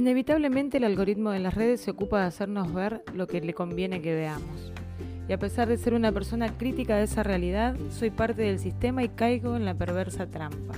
[0.00, 4.00] Inevitablemente el algoritmo de las redes se ocupa de hacernos ver lo que le conviene
[4.00, 4.72] que veamos.
[5.28, 9.02] Y a pesar de ser una persona crítica de esa realidad, soy parte del sistema
[9.04, 10.72] y caigo en la perversa trampa.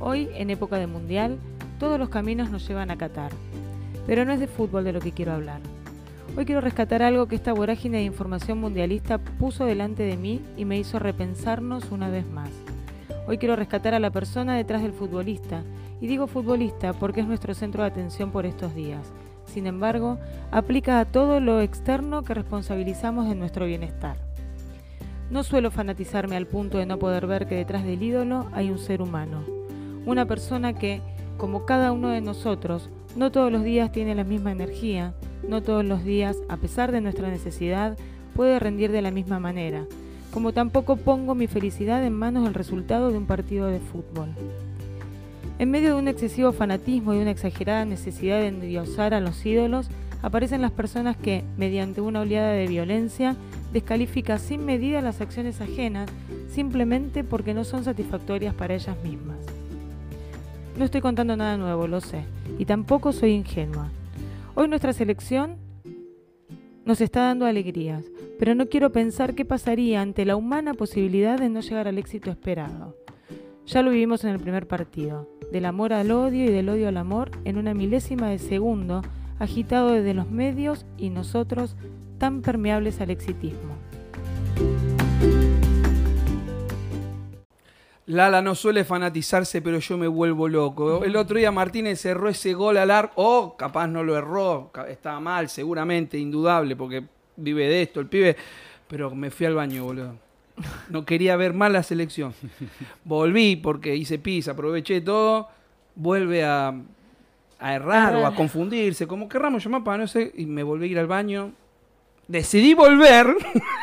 [0.00, 1.36] Hoy, en época de mundial,
[1.78, 3.32] todos los caminos nos llevan a Qatar.
[4.06, 5.60] Pero no es de fútbol de lo que quiero hablar.
[6.34, 10.64] Hoy quiero rescatar algo que esta vorágine de información mundialista puso delante de mí y
[10.64, 12.48] me hizo repensarnos una vez más.
[13.32, 15.62] Hoy quiero rescatar a la persona detrás del futbolista,
[16.02, 19.10] y digo futbolista porque es nuestro centro de atención por estos días.
[19.46, 20.18] Sin embargo,
[20.50, 24.18] aplica a todo lo externo que responsabilizamos de nuestro bienestar.
[25.30, 28.78] No suelo fanatizarme al punto de no poder ver que detrás del ídolo hay un
[28.78, 29.44] ser humano,
[30.04, 31.00] una persona que,
[31.38, 35.14] como cada uno de nosotros, no todos los días tiene la misma energía,
[35.48, 37.96] no todos los días, a pesar de nuestra necesidad,
[38.36, 39.86] puede rendir de la misma manera,
[40.32, 44.30] como tampoco pongo mi felicidad en manos del resultado de un partido de fútbol.
[45.58, 49.88] En medio de un excesivo fanatismo y una exagerada necesidad de endiosar a los ídolos,
[50.22, 53.36] aparecen las personas que, mediante una oleada de violencia,
[53.72, 56.08] descalifican sin medida las acciones ajenas
[56.50, 59.38] simplemente porque no son satisfactorias para ellas mismas.
[60.78, 62.24] No estoy contando nada nuevo, lo sé,
[62.58, 63.88] y tampoco soy ingenua.
[64.54, 65.56] Hoy nuestra selección
[66.84, 68.04] nos está dando alegrías,
[68.38, 72.30] pero no quiero pensar qué pasaría ante la humana posibilidad de no llegar al éxito
[72.30, 72.96] esperado.
[73.66, 76.96] Ya lo vivimos en el primer partido, del amor al odio y del odio al
[76.96, 79.02] amor en una milésima de segundo,
[79.38, 81.76] agitado desde los medios y nosotros
[82.18, 83.76] tan permeables al exitismo.
[88.06, 91.04] Lala no suele fanatizarse, pero yo me vuelvo loco.
[91.04, 93.12] El otro día Martínez cerró ese gol al arco.
[93.16, 94.72] Oh, capaz no lo erró.
[94.88, 97.04] Estaba mal, seguramente, indudable, porque
[97.36, 98.36] vive de esto el pibe.
[98.88, 100.16] Pero me fui al baño, boludo.
[100.88, 102.34] No quería ver más la selección.
[103.04, 105.48] Volví porque hice pis, aproveché todo.
[105.94, 106.74] Vuelve a,
[107.60, 110.32] errar o a confundirse, como querramos llamar para no sé.
[110.36, 111.52] Y me volví a ir al baño.
[112.32, 113.26] Decidí volver.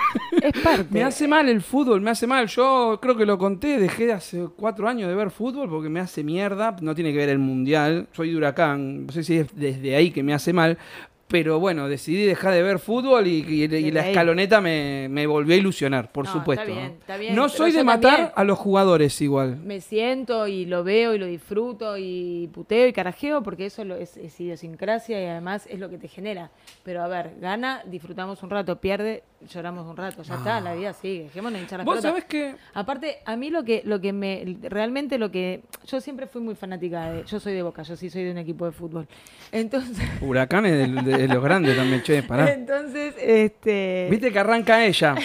[0.89, 2.47] me hace mal el fútbol, me hace mal.
[2.47, 6.23] Yo creo que lo conté, dejé hace cuatro años de ver fútbol porque me hace
[6.23, 6.75] mierda.
[6.81, 8.07] No tiene que ver el mundial.
[8.11, 9.05] Soy de huracán.
[9.05, 10.79] No sé si es desde ahí que me hace mal
[11.29, 16.25] pero bueno, decidí dejar de ver fútbol y, la escaloneta me, volvió a ilusionar, por
[16.27, 16.63] supuesto.
[16.63, 19.57] Está bien, está bien, no soy de matar a los jugadores igual.
[19.57, 24.17] Me siento y lo veo y lo disfruto y puteo y carajeo porque eso es,
[24.17, 26.49] es, idiosincrasia y además es lo que te genera.
[26.83, 30.93] Pero a ver, gana, disfrutamos un rato, pierde, lloramos un rato, ya está, la vida
[30.93, 34.57] sigue, dejémonos hinchar las ¿Vos sabés que Aparte, a mí lo que, lo que me,
[34.63, 38.09] realmente lo que, yo siempre fui muy fanática de, yo soy de Boca, yo sí
[38.09, 39.07] soy de un equipo de fútbol.
[39.51, 40.07] Entonces...
[40.21, 42.51] Huracanes de, los grandes también, che, pará.
[42.51, 44.07] Entonces, este...
[44.09, 45.15] Viste que arranca ella,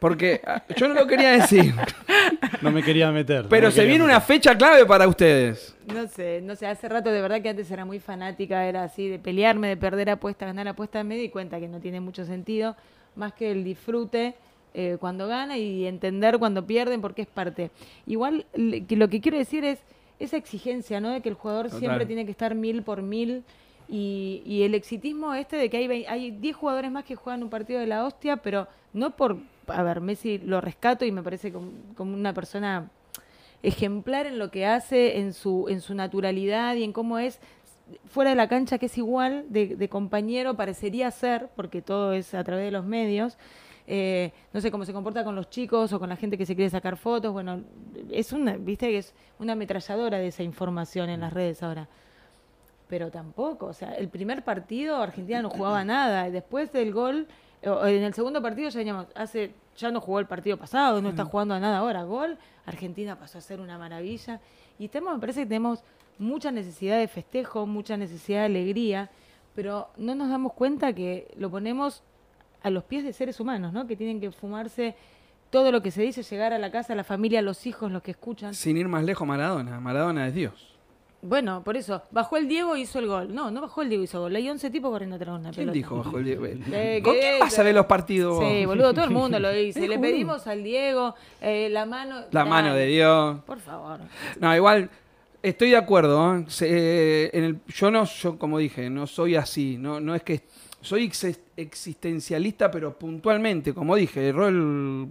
[0.00, 1.74] porque ah, yo no lo quería decir.
[2.60, 3.46] No me quería meter.
[3.48, 5.76] Pero se viene una fecha clave para ustedes.
[5.92, 9.08] No sé, no sé, hace rato de verdad que antes era muy fanática, era así,
[9.08, 12.76] de pelearme, de perder apuestas, ganar apuestas, me di cuenta que no tiene mucho sentido
[13.14, 14.34] más que el disfrute
[14.74, 17.70] eh, cuando gana y entender cuando pierden porque es parte.
[18.06, 19.80] Igual lo que quiero decir es
[20.18, 21.10] esa exigencia, ¿no?
[21.10, 23.44] De que el jugador siempre tiene que estar mil por mil
[23.94, 27.78] y, el exitismo este de que hay, hay 10 jugadores más que juegan un partido
[27.78, 29.36] de la hostia, pero no por,
[29.66, 32.90] a ver, Messi lo rescato y me parece como, una persona
[33.62, 37.38] ejemplar en lo que hace, en su, en su naturalidad y en cómo es
[38.06, 42.42] fuera de la cancha que es igual de, compañero, parecería ser, porque todo es a
[42.44, 43.36] través de los medios.
[43.86, 46.54] Eh, no sé cómo se comporta con los chicos o con la gente que se
[46.56, 47.30] quiere sacar fotos.
[47.30, 47.62] Bueno,
[48.10, 51.88] es una, viste que es una ametralladora de esa información en las redes ahora.
[52.92, 56.30] Pero tampoco, o sea, el primer partido Argentina no jugaba nada.
[56.30, 57.26] Después del gol,
[57.62, 61.24] en el segundo partido ya veníamos, hace, ya no jugó el partido pasado, no está
[61.24, 62.02] jugando a nada ahora.
[62.02, 62.36] Gol,
[62.66, 64.42] Argentina pasó a ser una maravilla.
[64.78, 65.82] Y tenemos, me parece que tenemos
[66.18, 69.08] mucha necesidad de festejo, mucha necesidad de alegría,
[69.54, 72.02] pero no nos damos cuenta que lo ponemos
[72.62, 73.86] a los pies de seres humanos, ¿no?
[73.86, 74.96] Que tienen que fumarse
[75.48, 78.10] todo lo que se dice, llegar a la casa, la familia, los hijos, los que
[78.10, 78.52] escuchan.
[78.52, 79.80] Sin ir más lejos, Maradona.
[79.80, 80.71] Maradona es Dios.
[81.22, 83.32] Bueno, por eso, bajó el Diego y hizo el gol.
[83.32, 84.36] No, no bajó el Diego y hizo el gol.
[84.36, 86.46] Hay 11 tipos corriendo atrás de una ¿Quién dijo bajó el Diego?
[86.72, 88.44] Eh, ¿Con quién vas a ver los partidos?
[88.44, 89.86] Sí, boludo, todo el mundo lo dice.
[89.86, 92.24] Le pedimos al Diego eh, la mano...
[92.32, 93.40] La mano de Dios.
[93.46, 94.00] Por favor.
[94.40, 94.90] No, igual
[95.42, 96.36] Estoy de acuerdo.
[96.36, 96.46] ¿eh?
[96.60, 99.76] Eh, en el, yo no, yo como dije, no soy así.
[99.76, 100.42] No, no es que
[100.80, 101.10] soy
[101.56, 105.08] existencialista, pero puntualmente, como dije, erró el,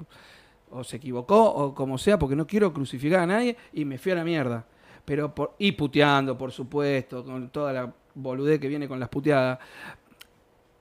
[0.69, 4.13] o se equivocó o como sea, porque no quiero crucificar a nadie y me fui
[4.13, 4.65] a la mierda.
[5.05, 9.59] Pero por, y puteando, por supuesto, con toda la boludez que viene con las puteadas.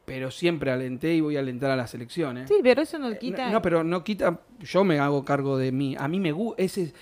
[0.04, 2.48] Pero siempre alenté y voy a alentar a las elecciones.
[2.48, 3.50] Sí, pero eso no quita.
[3.50, 4.40] No, pero no quita.
[4.58, 5.94] Yo me hago cargo de mí.
[5.98, 6.62] A mí me gusta.
[6.62, 6.92] Ese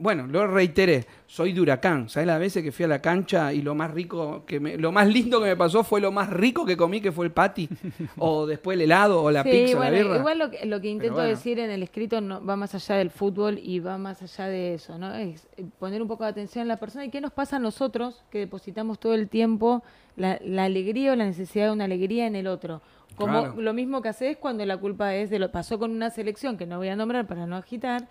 [0.00, 2.08] bueno, lo reiteré, soy de Huracán.
[2.08, 4.90] ¿Sabes las veces que fui a la cancha y lo más rico, que me- lo
[4.92, 7.68] más lindo que me pasó fue lo más rico que comí, que fue el patty?
[8.18, 10.16] o después el helado, o la Sí, pizza, bueno, la birra.
[10.18, 11.28] igual lo que, lo que intento bueno.
[11.28, 14.74] decir en el escrito no, va más allá del fútbol y va más allá de
[14.74, 15.14] eso, ¿no?
[15.14, 17.58] Es eh, poner un poco de atención en la persona y qué nos pasa a
[17.60, 19.82] nosotros que depositamos todo el tiempo
[20.16, 22.80] la, la alegría o la necesidad de una alegría en el otro.
[23.16, 23.60] Como Claro.
[23.60, 26.64] lo mismo que haces cuando la culpa es de lo pasó con una selección que
[26.64, 28.08] no voy a nombrar para no agitar,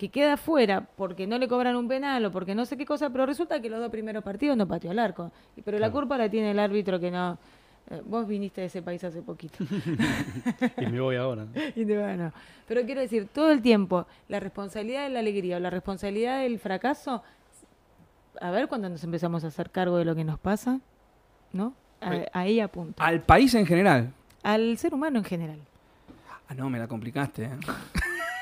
[0.00, 3.10] que queda fuera porque no le cobran un penal o porque no sé qué cosa,
[3.10, 5.30] pero resulta que los dos primeros partidos no pateó al arco.
[5.62, 7.36] Pero la culpa la tiene el árbitro que no.
[7.90, 9.58] eh, Vos viniste de ese país hace poquito.
[10.78, 11.44] Y me voy ahora.
[11.76, 12.32] Y te bueno.
[12.66, 16.58] Pero quiero decir, todo el tiempo, la responsabilidad de la alegría o la responsabilidad del
[16.58, 17.22] fracaso,
[18.40, 20.80] a ver cuando nos empezamos a hacer cargo de lo que nos pasa,
[21.52, 21.74] ¿no?
[22.00, 23.04] A- ahí apunta.
[23.04, 24.14] Al país en general.
[24.42, 25.58] Al ser humano en general.
[26.48, 27.44] Ah, no, me la complicaste.
[27.44, 27.50] ¿eh?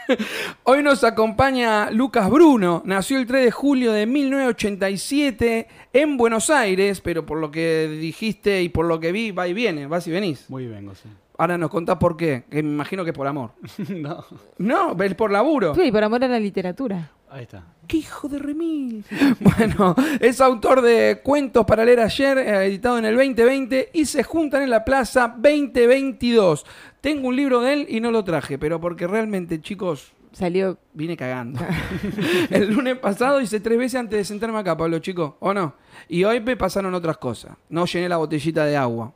[0.65, 2.83] Hoy nos acompaña Lucas Bruno.
[2.85, 8.63] Nació el 3 de julio de 1987 en Buenos Aires, pero por lo que dijiste
[8.63, 10.49] y por lo que vi, va y viene, vas y venís.
[10.49, 11.09] Muy vengo, sí.
[11.37, 13.53] Ahora nos contás por qué, que me imagino que es por amor.
[13.89, 14.25] no.
[14.59, 15.75] No, es por laburo.
[15.75, 17.13] Sí, por amor a la literatura.
[17.31, 17.63] Ahí está.
[17.87, 19.05] ¡Qué hijo de remil!
[19.41, 24.23] Bueno, es autor de Cuentos para leer ayer, eh, editado en el 2020, y se
[24.23, 26.65] juntan en la plaza 2022.
[27.01, 30.79] Tengo un libro de él y no lo traje, pero porque realmente, chicos, Salió.
[30.93, 31.61] vine cagando.
[32.51, 35.75] el lunes pasado hice tres veces antes de sentarme acá, Pablo, chico, ¿o no?
[36.09, 37.57] Y hoy me pasaron otras cosas.
[37.69, 39.13] No llené la botellita de agua.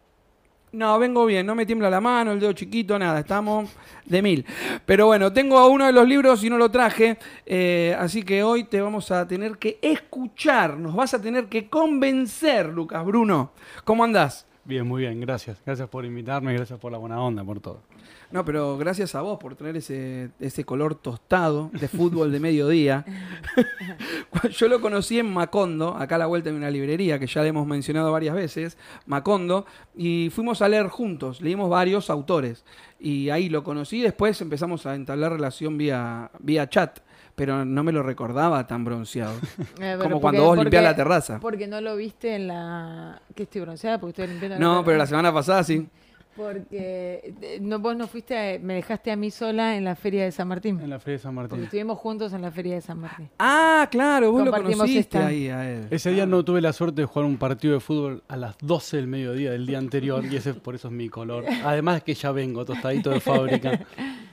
[0.72, 3.68] No, vengo bien, no me tiembla la mano, el dedo chiquito, nada, estamos
[4.06, 4.46] de mil.
[4.86, 8.64] Pero bueno, tengo uno de los libros y no lo traje, eh, así que hoy
[8.64, 13.52] te vamos a tener que escuchar, nos vas a tener que convencer, Lucas Bruno.
[13.84, 14.46] ¿Cómo andás?
[14.64, 15.58] Bien, muy bien, gracias.
[15.66, 17.80] Gracias por invitarme, gracias por la buena onda, por todo.
[18.30, 23.04] No, pero gracias a vos por tener ese, ese color tostado de fútbol de mediodía.
[24.52, 27.48] Yo lo conocí en Macondo, acá a la vuelta de una librería que ya le
[27.48, 29.66] hemos mencionado varias veces, Macondo,
[29.96, 32.64] y fuimos a leer juntos, leímos varios autores.
[33.00, 37.00] Y ahí lo conocí, después empezamos a entablar relación vía, vía chat,
[37.34, 39.34] pero no me lo recordaba tan bronceado.
[39.80, 41.40] Eh, Como porque- cuando vos limpiás porque- la terraza.
[41.40, 43.20] Porque no lo viste en la.
[43.34, 43.98] que estoy bronceada?
[43.98, 45.10] Porque estoy limpiando No, pero la terraza.
[45.10, 45.86] semana pasada sí.
[46.34, 50.24] Porque eh, no, vos no fuiste, a- me dejaste a mí sola en la feria
[50.24, 50.80] de San Martín.
[50.80, 51.64] En la Feria de San Porque Martín.
[51.64, 53.28] estuvimos juntos en la feria de San Martín.
[53.38, 55.26] Ah, claro, vos lo conociste esta.
[55.26, 55.86] ahí a él.
[55.90, 58.96] Ese día no tuve la suerte de jugar un partido de fútbol a las 12
[58.96, 61.44] del mediodía del día anterior y ese por eso es mi color.
[61.66, 63.80] Además que ya vengo tostadito de fábrica.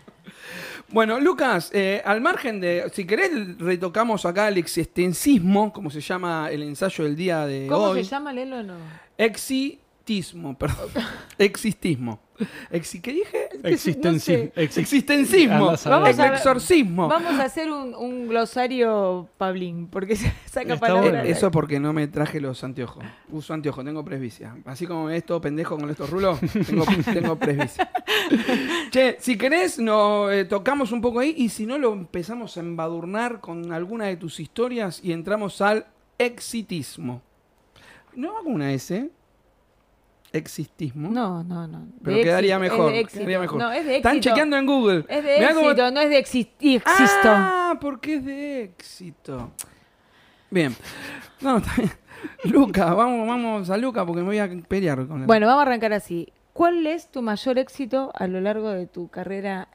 [0.92, 6.50] Bueno, Lucas, eh, al margen de, si querés, retocamos acá el existencismo, como se llama
[6.52, 8.04] el ensayo del día de ¿Cómo hoy.
[8.04, 8.64] se llama, Lelo?
[8.64, 8.76] No.
[10.10, 10.90] Exitismo, perdón.
[11.38, 12.20] Existismo.
[12.72, 13.50] Exi, ¿Qué dije?
[13.64, 14.54] Existenci- sé.
[14.56, 15.66] exi- Existencismo.
[15.66, 16.34] Vamos a ver.
[16.34, 17.08] Exorcismo.
[17.08, 21.12] Vamos a hacer un, un glosario Pablín, porque se saca Está palabras.
[21.12, 21.24] bueno.
[21.30, 23.04] Eso es porque no me traje los anteojos.
[23.30, 24.56] Uso anteojos, tengo presbicia.
[24.66, 27.92] Así como todo pendejo con estos rulos, tengo, tengo presbicia.
[28.90, 32.62] che, si querés, no, eh, tocamos un poco ahí y si no, lo empezamos a
[32.62, 35.86] embadurnar con alguna de tus historias y entramos al
[36.18, 37.22] exitismo.
[38.16, 39.10] ¿No hago una S?
[40.32, 41.10] Existismo.
[41.10, 41.88] No, no, no.
[42.04, 43.20] Pero quedaría mejor, es de éxito.
[43.20, 43.58] quedaría mejor.
[43.60, 45.06] No, es de Están chequeando en Google.
[45.10, 47.30] Es de éxito, no es de exi- existo.
[47.30, 49.52] Ah, porque es de éxito.
[50.52, 50.76] Bien.
[51.42, 51.92] No, está bien.
[52.44, 55.28] Luca, vamos, vamos a Luca porque me voy a pelear con él.
[55.28, 56.32] Bueno, vamos a arrancar así.
[56.54, 59.70] ¿Cuál es tu mayor éxito a lo largo de tu carrera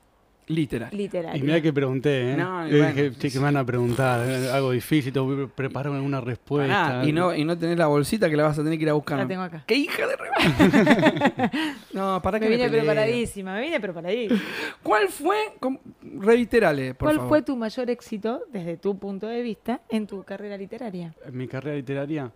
[0.47, 0.91] Literal.
[0.95, 1.39] literaria?
[1.39, 2.37] Y mira que pregunté, ¿eh?
[2.37, 4.51] No, bueno, dije, che, que me van a preguntar, ¿eh?
[4.51, 6.87] algo difícil, tengo que preparar alguna respuesta.
[6.89, 8.91] Pará, y no, y no tenés la bolsita que la vas a tener que ir
[8.91, 9.19] a buscar.
[9.19, 9.65] La tengo acá.
[9.67, 11.51] ¡Qué hija de re-
[11.95, 12.81] No, para que Me vine peleo.
[12.85, 14.41] preparadísima, me vine preparadísima.
[14.83, 15.37] ¿Cuál fue?
[15.59, 15.79] com-
[16.21, 17.29] Reiterale, por ¿Cuál favor.
[17.31, 21.15] fue tu mayor éxito, desde tu punto de vista, en tu carrera literaria?
[21.25, 22.31] En mi carrera literaria,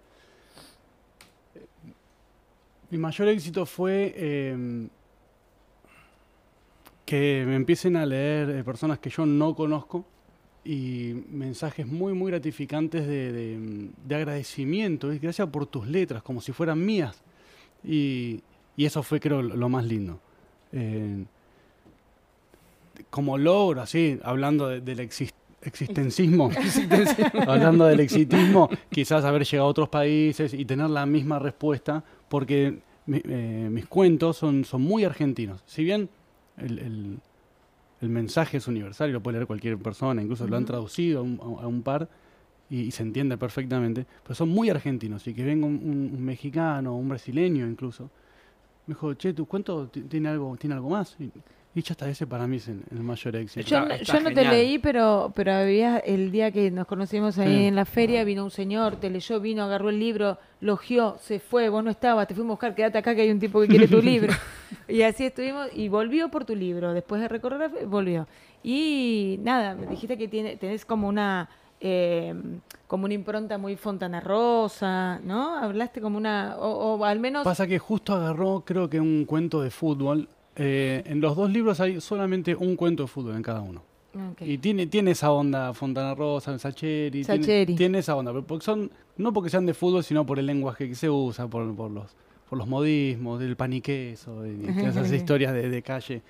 [1.54, 1.60] eh,
[2.90, 4.88] mi mayor éxito fue eh,
[7.08, 10.04] que me empiecen a leer eh, personas que yo no conozco
[10.62, 15.10] y mensajes muy, muy gratificantes de, de- de agradecimiento.
[15.14, 17.22] y Gracias por tus letras, como si fueran mías.
[17.82, 18.42] Y,
[18.76, 20.20] y eso fue, creo, lo más lindo.
[20.72, 21.24] Eh,
[23.08, 26.50] como logro, así, hablando de- del exis- existencismo,
[27.46, 32.80] hablando del exitismo, quizás haber llegado a otros países y tener la misma respuesta, porque
[33.10, 35.62] eh, mis cuentos son, son muy argentinos.
[35.64, 36.10] Si bien
[36.60, 37.18] el, el-
[38.00, 41.22] el mensaje es universal y lo puede leer cualquier persona, incluso lo han traducido a
[41.22, 42.08] un, a un par
[42.70, 46.24] y, y se entiende perfectamente, pero son muy argentinos y que venga un, un- un
[46.24, 48.10] mexicano, un brasileño incluso.
[48.86, 51.16] Me dijo, che, ¿tu cuento ti- tiene algo, tiene algo más?
[51.20, 51.30] Y
[51.74, 53.60] Y ya está, ese para mí es el, el mayor éxito.
[53.68, 56.86] Yo, Está- no- está yo no te leí, pero, pero había el día que nos
[56.86, 57.64] conocimos ahí Sí.
[57.66, 61.38] en la feria, vino un señor, te leyó, vino, agarró el libro, lo ojeó, se
[61.38, 63.68] fue, vos no estabas, te fuimos a buscar, quédate acá que hay un tipo que
[63.68, 64.32] quiere tu libro.
[64.88, 68.26] Y así estuvimos, y volvió por tu libro, después de recorrer, volvió.
[68.62, 71.48] Y nada, me dijiste que tiene, tenés como una...
[71.80, 72.34] eh,
[72.88, 75.56] como una impronta muy Fontana Rosa, ¿no?
[75.58, 79.60] Hablaste como una, o, o al menos Pasa que justo agarró, creo que un cuento
[79.62, 80.28] de fútbol.
[80.58, 83.82] Eh, en los dos libros hay solamente un cuento de fútbol en cada uno.
[84.40, 87.22] Y tiene, tiene esa onda Fontana Rosa, Sacheri.
[87.22, 87.66] Sacheri.
[87.66, 88.32] Tiene, tiene esa onda.
[88.32, 91.46] Pero porque son, no porque sean de fútbol, sino por el lenguaje que se usa,
[91.46, 92.16] por, por los,
[92.48, 96.22] por los modismos, del paniqueso, y esas historias de, de calle.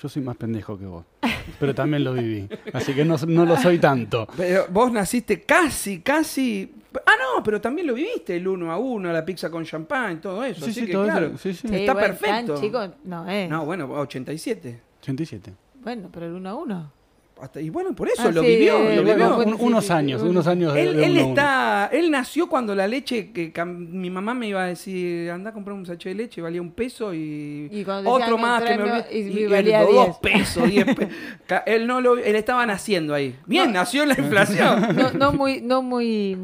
[0.00, 1.04] Yo soy más pendejo que vos.
[1.60, 2.48] Pero también lo viví.
[2.72, 4.28] Así que no, no lo soy tanto.
[4.36, 6.72] Pero vos naciste casi, casi.
[7.06, 10.42] Ah, no, pero también lo viviste el uno a uno, la pizza con champán, todo
[10.44, 10.64] eso.
[10.64, 11.38] Sí, así sí, que todo eso, claro.
[11.38, 11.68] sí, sí.
[11.68, 12.52] Sí, está bueno, perfecto.
[12.54, 13.50] Tan chico no es.
[13.50, 14.80] No, bueno, 87.
[15.02, 15.52] 87.
[15.82, 16.92] Bueno, pero el uno a uno.
[17.40, 19.36] Hasta- y bueno, por eso Ah, lo sí, vivió, eh, lo bueno, vivió.
[19.36, 21.28] bueno, Un- unos años, unos años de, Él, de él uno a uno.
[21.34, 25.52] está, él nació cuando la leche que mi mamá me iba a decir, anda a
[25.52, 29.06] comprar un sachet de leche, valía un peso y, Y otro más que me olvidé,
[29.12, 30.34] y y, valía dos 10.
[30.34, 31.14] pesos, 10 pesos.
[31.46, 33.36] Ca- él no lo, él estaba naciendo ahí.
[33.46, 34.96] Bien, nació en la inflación.
[34.96, 36.34] No, no muy, no muy,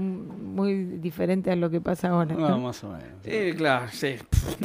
[0.55, 2.35] muy diferente a lo que pasa ahora.
[2.35, 2.59] No, ¿no?
[2.61, 3.03] más o menos.
[3.25, 4.15] Sí, claro, sí.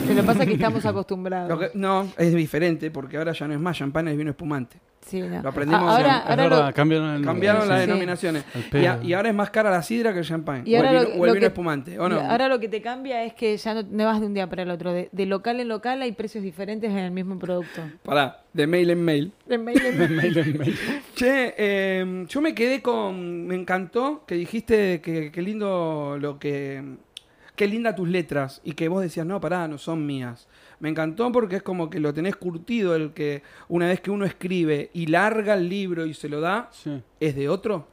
[0.07, 1.49] Pero pasa que estamos acostumbrados.
[1.49, 4.77] Lo que- no, es diferente porque ahora ya no es más champán, es vino espumante.
[5.09, 5.41] Sí, no.
[5.41, 7.67] lo aprendimos Ah, ahora, Es ahora verdad, lo- cambiaron el nombre, Cambiaron sí.
[7.69, 7.87] las Sí.
[7.87, 8.43] denominaciones.
[8.55, 9.03] Y, a- pedo.
[9.07, 10.63] y ahora es más cara la sidra que el champán.
[10.65, 12.19] Y o el ahora vino, lo- o el lo vino que- espumante, ¿o no?
[12.19, 14.63] Ahora lo que te cambia es que ya no, no vas de un día para
[14.63, 14.93] el otro.
[14.93, 17.81] De, de local en local hay precios diferentes en el mismo producto.
[18.03, 19.31] Pará, de mail en mail.
[19.47, 20.15] De mail en mail.
[20.15, 20.75] Mail en mail.
[21.15, 23.47] Che, eh, yo me quedé con.
[23.47, 26.83] Me encantó que dijiste que qué lindo lo que.
[27.55, 28.61] Qué linda tus letras.
[28.63, 30.47] Y que vos decías, no, pará, no son mías.
[30.79, 34.25] Me encantó porque es como que lo tenés curtido el que una vez que uno
[34.25, 37.87] escribe y larga el libro y se lo da, Sí, ¿es de otro?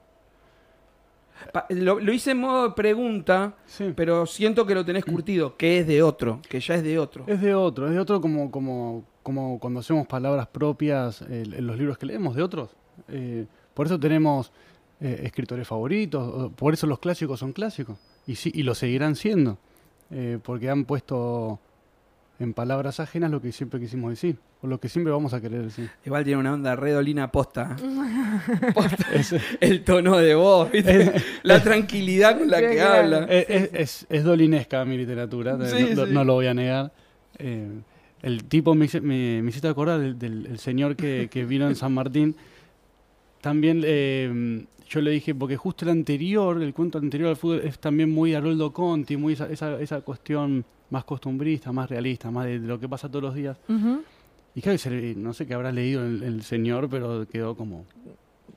[1.52, 3.93] Pa- lo, lo hice en modo de pregunta, sí.
[3.95, 7.25] pero siento que lo tenés curtido, que es de otro, que ya es de otro.
[7.26, 11.66] Es de otro, es de otro como, como, como cuando hacemos palabras propias eh, en
[11.66, 12.71] los libros que leemos de otros.
[13.09, 14.50] Eh, por eso tenemos
[15.00, 17.99] eh, escritores favoritos, por eso los clásicos son clásicos.
[18.26, 19.59] Y, sí, y lo seguirán siendo,
[20.11, 21.61] eh, porque han puesto
[22.38, 25.62] en palabras ajenas lo que siempre quisimos decir, o lo que siempre vamos a querer
[25.62, 25.88] decir.
[26.05, 27.76] Igual tiene una onda redolina posta.
[28.75, 29.07] Posta.
[29.14, 31.12] Es, El tono de voz, ¿viste?
[31.43, 33.25] la tranquilidad con la que habla.
[33.28, 36.12] es, es- es- es dolinesca mi literatura, Sí, no, no- sí.
[36.12, 36.93] no lo voy a negar.
[37.38, 37.69] Eh,
[38.23, 41.76] el tipo me, me, me hiciste acordar del, del- el señor que, que vino en
[41.76, 42.37] San Martín.
[43.40, 47.78] También eh, yo le dije, porque justo el anterior, el cuento anterior al fútbol, es
[47.78, 52.61] también muy Haroldo Conti, muy esa, esa, esa cuestión más costumbrista, más realista, más de,
[52.61, 53.57] de lo que pasa todos los días.
[53.69, 54.02] Ujú.
[54.55, 54.78] Y claro,
[55.16, 57.85] no sé qué habrá leído el, el señor, pero quedó como...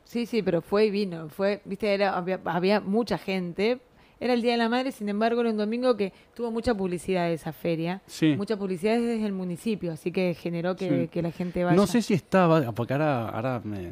[0.05, 1.29] Sí, sí, pero fue y vino.
[1.29, 3.79] Fue, viste, era, había, había mucha gente.
[4.19, 7.27] Era el Día de la Madre, sin embargo, era un domingo que tuvo mucha publicidad
[7.27, 8.01] de esa feria.
[8.05, 8.35] Sí.
[8.35, 11.07] Mucha publicidad desde el municipio, así que generó que, Sí.
[11.09, 11.75] que la gente vaya.
[11.75, 13.91] No sé si estaba, porque ahora, ahora me,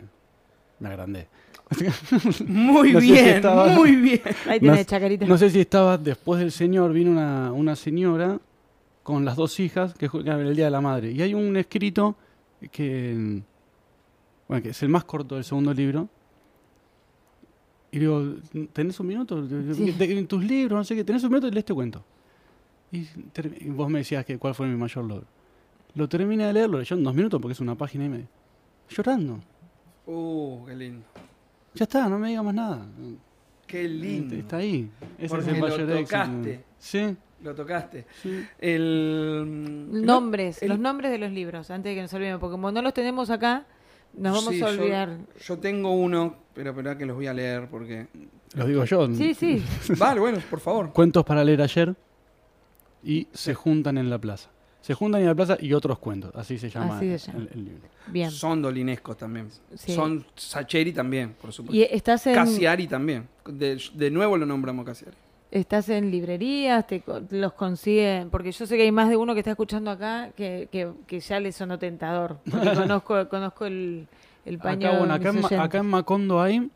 [0.80, 1.28] me agrandé.
[2.48, 4.22] Muy No si bien, estaba- muy bien.
[4.48, 5.26] Ahí No tiene sé- Chacarita.
[5.26, 8.40] No sé si estaba después del señor, vino una, una señora
[9.04, 11.12] con las dos hijas, que ju- que era el Día de la Madre.
[11.12, 12.16] Y hay un escrito
[12.72, 13.42] que,
[14.48, 16.08] bueno, que es el más corto del segundo libro.
[17.92, 18.36] Y digo,
[18.74, 19.48] ¿tenés un minuto?
[19.74, 19.96] Sí.
[20.00, 21.48] en tus libros, no sé qué, ¿tenés un minuto?
[21.48, 22.04] Y lees este cuento.
[22.92, 23.06] Y
[23.70, 25.26] vos me decías que cuál fue mi mayor logro.
[25.96, 28.28] Lo terminé de leerlo, yo en dos minutos porque es una página y media.
[28.90, 29.40] Llorando.
[30.06, 31.06] Uh, qué lindo.
[31.78, 32.86] Ya está, no me digas más nada.
[33.66, 34.36] Qué lindo.
[34.36, 34.90] Está ahí.
[35.18, 36.04] Ese Porque es el lo mayor éxito.
[36.04, 36.64] tocaste.
[36.80, 38.06] Sí, Lo tocaste.
[38.22, 38.46] sí.
[38.60, 39.88] El.
[40.06, 42.82] Nombres, el- los nombres de los libros, antes de que nos olvidemos, porque como no
[42.82, 43.66] los tenemos acá,
[44.14, 45.18] nos vamos Sí, a olvidar.
[45.46, 48.08] Yo, tengo uno, pero espera que los voy a leer porque.
[48.56, 49.14] Lo digo yo.
[49.14, 49.62] Sí, sí.
[49.98, 50.92] Vale, bueno, por favor.
[50.94, 51.94] Cuentos para leer ayer
[53.04, 54.50] y se juntan en la plaza.
[54.88, 56.32] Se juntan en la plaza y otros cuentos.
[56.34, 57.46] Así se llama, Así se llama.
[57.52, 57.90] El, el libro.
[58.08, 58.32] Bien.
[58.32, 59.50] Son dolinescos también.
[59.76, 59.94] Sí.
[59.94, 61.76] Son Sacheri también, por supuesto.
[61.76, 63.28] Y estás en, Casiari también.
[63.46, 65.18] De, de nuevo lo nombramos Casiari.
[65.52, 69.34] estás en librerías, te, co- los consiguen, porque yo sé que hay más de uno
[69.34, 72.38] que está escuchando acá que, que, que ya le sonó tentador.
[72.50, 74.08] Porque conozco, conozco el,
[74.46, 74.88] el paño.
[74.88, 76.70] Acá, bueno, de acá, en, acá en Macondo hay.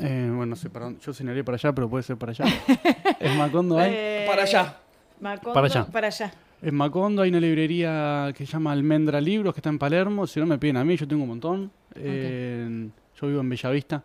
[0.00, 2.46] eh, bueno, no sé, perdón, yo señalé para allá, pero puede ser para allá.
[3.20, 3.92] en Macondo hay.
[3.94, 4.76] Eh, Para allá.
[5.20, 5.86] Macondo, Para allá.
[5.86, 6.32] Para allá.
[6.64, 10.26] En Macondo hay una librería que se llama Almendra Libros, que está en Palermo.
[10.26, 11.70] Si no me piden a mí, yo tengo un montón.
[11.94, 12.88] Eh,
[13.20, 14.02] yo vivo en Bellavista,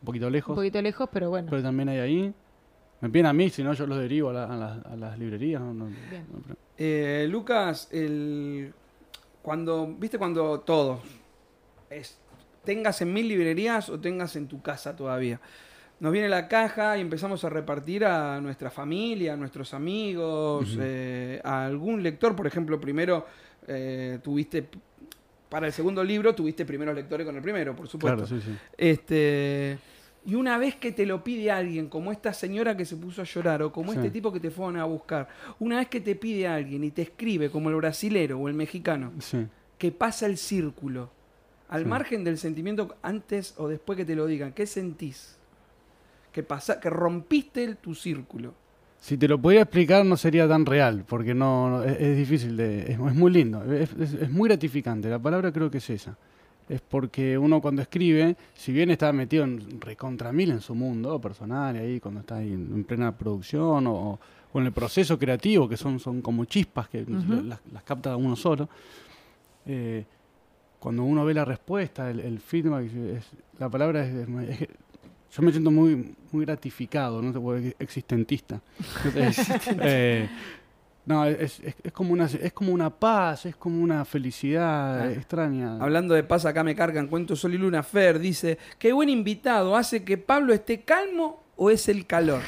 [0.00, 0.50] un poquito lejos.
[0.50, 1.48] Un poquito lejos, pero bueno.
[1.50, 2.34] pero también hay ahí.
[3.02, 5.18] Me piden a mí, si no yo los derivo a, la- a las- a las
[5.18, 5.60] librerías.
[5.60, 6.26] no- no- Bien.
[6.32, 8.72] no, pero- Eh, Lucas, el...
[9.42, 11.00] cuando, viste, cuando todos,
[11.90, 12.18] es,
[12.64, 15.40] tengas en mil librerías o tengas en tu casa todavía.
[16.00, 21.40] Nos viene la caja y empezamos a repartir a nuestra familia, a nuestros amigos, eh,
[21.42, 22.36] a algún lector.
[22.36, 23.26] Por ejemplo, primero
[23.66, 24.68] eh, tuviste,
[25.48, 28.24] para el segundo libro, tuviste primeros lectores con el primero, por supuesto.
[28.26, 28.56] Claro, sí, sí.
[28.76, 29.78] Este,
[30.24, 33.24] y una vez que te lo pide alguien, como esta señora que se puso a
[33.24, 33.98] llorar, o como Sí.
[33.98, 35.26] este tipo que te fueron a buscar,
[35.58, 39.12] una vez que te pide alguien y te escribe, como el brasilero o el mexicano,
[39.78, 41.10] que pasa el círculo,
[41.68, 45.37] al margen del sentimiento antes o después que te lo digan, ¿qué sentís?
[46.32, 48.54] Que, pasa, que rompiste el- tu círculo.
[49.00, 52.56] Si te lo pudiera explicar no sería tan real, porque no, no- es, es difícil,
[52.56, 56.16] de, es, es muy lindo, es, muy gratificante, la palabra creo que es esa.
[56.68, 61.18] Es porque uno cuando escribe, si bien está metido en recontra mil en su mundo
[61.20, 64.18] personal, y ahí cuando está ahí en, en plena producción o,
[64.52, 68.36] o en el proceso creativo, que son, son como chispas que las, las capta uno
[68.36, 68.68] solo,
[69.64, 70.04] eh,
[70.78, 72.86] cuando uno ve la respuesta, el, el feedback,
[73.58, 74.26] la palabra es-
[75.30, 78.60] yo me siento muy, muy gratificado, no sé, porque existentista.
[79.80, 80.28] Eh,
[81.06, 85.12] no, es, es- es como una, es como una paz, es como una felicidad Ah.
[85.12, 85.78] extraña.
[85.80, 89.74] Hablando de paz, acá me cargan Cuento Sol y Luna Fer, dice, qué buen invitado,
[89.76, 92.42] ¿hace que Pablo esté calmo o es el calor?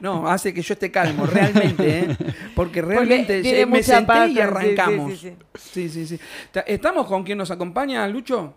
[0.00, 2.16] No, hace que yo esté calmo, realmente, ¿eh?
[2.54, 5.12] Porque realmente tiene eh, me senté paz, y sí, arrancamos.
[5.12, 6.20] sí, sí, Sí, sí, sí.
[6.52, 8.54] Ta- ¿Estamos con quien nos acompaña, Lucho?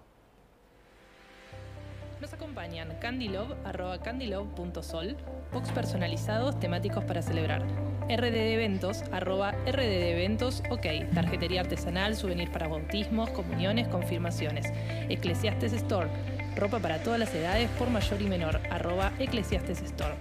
[2.52, 5.16] Acompañan candylove, arroba candylove.sol,
[5.54, 7.66] box personalizados temáticos para celebrar.
[8.10, 14.66] RDD Eventos, arroba RDD Eventos, ok, tarjetería artesanal, souvenir para bautismos, comuniones, confirmaciones.
[15.08, 16.10] Eclesiastes Store,
[16.58, 20.16] ropa para todas las edades por mayor y menor, arroba Eclesiastes Store.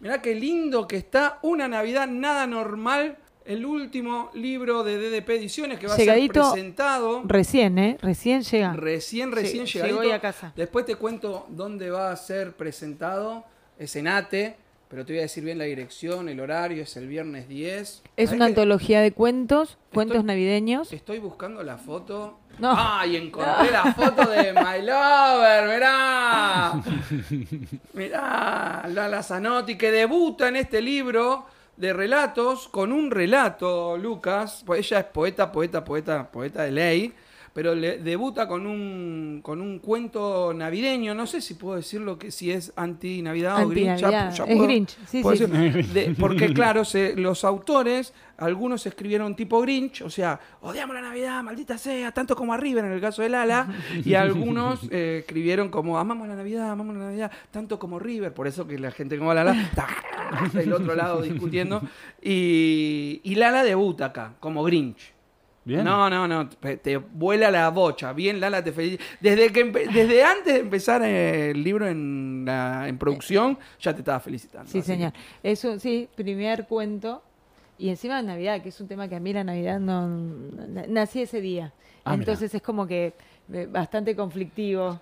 [0.00, 3.16] Mirá qué lindo que está Una Navidad Nada Normal,
[3.46, 6.40] el último libro de DDP Ediciones que va Llegadito.
[6.40, 7.22] a ser presentado.
[7.24, 7.96] Recién, ¿eh?
[8.02, 8.72] Recién llega.
[8.74, 10.02] Recién, recién Lle- llegadito.
[10.02, 10.52] llegó a casa.
[10.56, 13.44] Después te cuento dónde va a ser presentado.
[13.78, 14.56] Es en ATE,
[14.88, 17.80] pero te voy a decir bien la dirección, el horario, es el viernes 10.
[17.80, 20.92] Es ¿Sabés una antología de cuentos, cuentos Estoy- navideños.
[20.92, 22.38] Estoy buscando la foto.
[22.58, 22.72] No.
[22.74, 25.68] ¡Ay, encontré la foto de My Lover!
[25.74, 26.72] ¡Mirá!
[27.92, 34.62] Mirá, Lala Zanotti, que debuta en este libro de relatos con un relato, Lucas.
[34.64, 37.14] Pues ella es poeta, poeta, poeta, poeta de ley.
[37.56, 41.14] Pero le, debuta con un, con un cuento navideño.
[41.14, 43.98] No sé si puedo decirlo que si es anti-Navidad o Grinch.
[43.98, 44.34] Ya- Anti-Navidad.
[44.34, 45.46] ya Es puedo- Grinch, sí, puedo sí.
[45.46, 51.00] decir- de- porque claro, se- los autores, algunos escribieron tipo Grinch, o sea, odiamos la
[51.00, 53.66] Navidad, maldita sea, tanto como arriba en el caso de Lala,
[54.04, 58.46] y algunos eh, escribieron como amamos la Navidad, amamos la Navidad, tanto como River, por
[58.46, 59.88] eso que la gente como Lala está
[60.52, 61.80] del otro lado discutiendo,
[62.22, 65.15] y, y Lala debuta acá, como Grinch.
[65.66, 65.84] Bien.
[65.84, 68.12] No, no, no, te te vuela la bocha.
[68.14, 69.02] Bien, Lala, te felicito.
[69.20, 73.98] Desde, que desde antes de empezar eh, el libro en, la- en producción, ya te
[73.98, 74.70] estaba felicitando.
[74.70, 75.12] Sí, así que- señor.
[75.42, 77.20] Eso, sí, primer cuento.
[77.78, 80.06] Y encima de Navidad, que es un tema que a mí la Navidad no...
[80.08, 81.72] na- Nací ese día.
[82.04, 82.14] Ah.
[82.14, 83.12] Entonces es como que
[83.52, 85.00] eh, bastante conflictivo.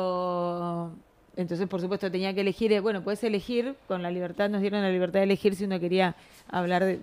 [0.00, 0.92] Pero...
[1.36, 2.72] Entonces, por supuesto, tenía que elegir...
[2.72, 5.78] eh, Bueno, puedes elegir, con la libertad, nos dieron la libertad de elegir si uno
[5.78, 6.16] quería
[6.48, 7.00] hablar de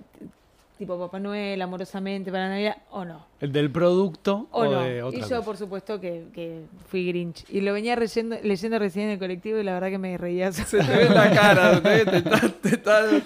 [0.78, 3.26] tipo Papá Noel, amorosamente para Navidad, o no.
[3.40, 4.82] ¿El del producto O, o, no.
[4.82, 5.42] de otra y yo, cosa?
[5.44, 7.46] por supuesto, que, que fui Grinch.
[7.50, 10.52] Y lo venía leyendo, leyendo recién en el colectivo y la verdad que me reía.
[10.54, 12.78] Se te ve la cara, te, te te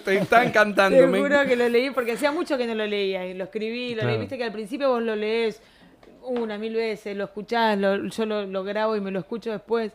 [0.03, 0.97] te está encantando.
[0.97, 3.89] Te juro que lo leí porque hacía mucho que no lo leía y lo escribí,
[3.89, 4.09] lo Claro.
[4.11, 4.19] leí.
[4.19, 5.61] Viste que al principio vos lo lees
[6.23, 9.91] una, mil veces, lo escuchás, lo- yo lo, lo grabo y me lo escucho después.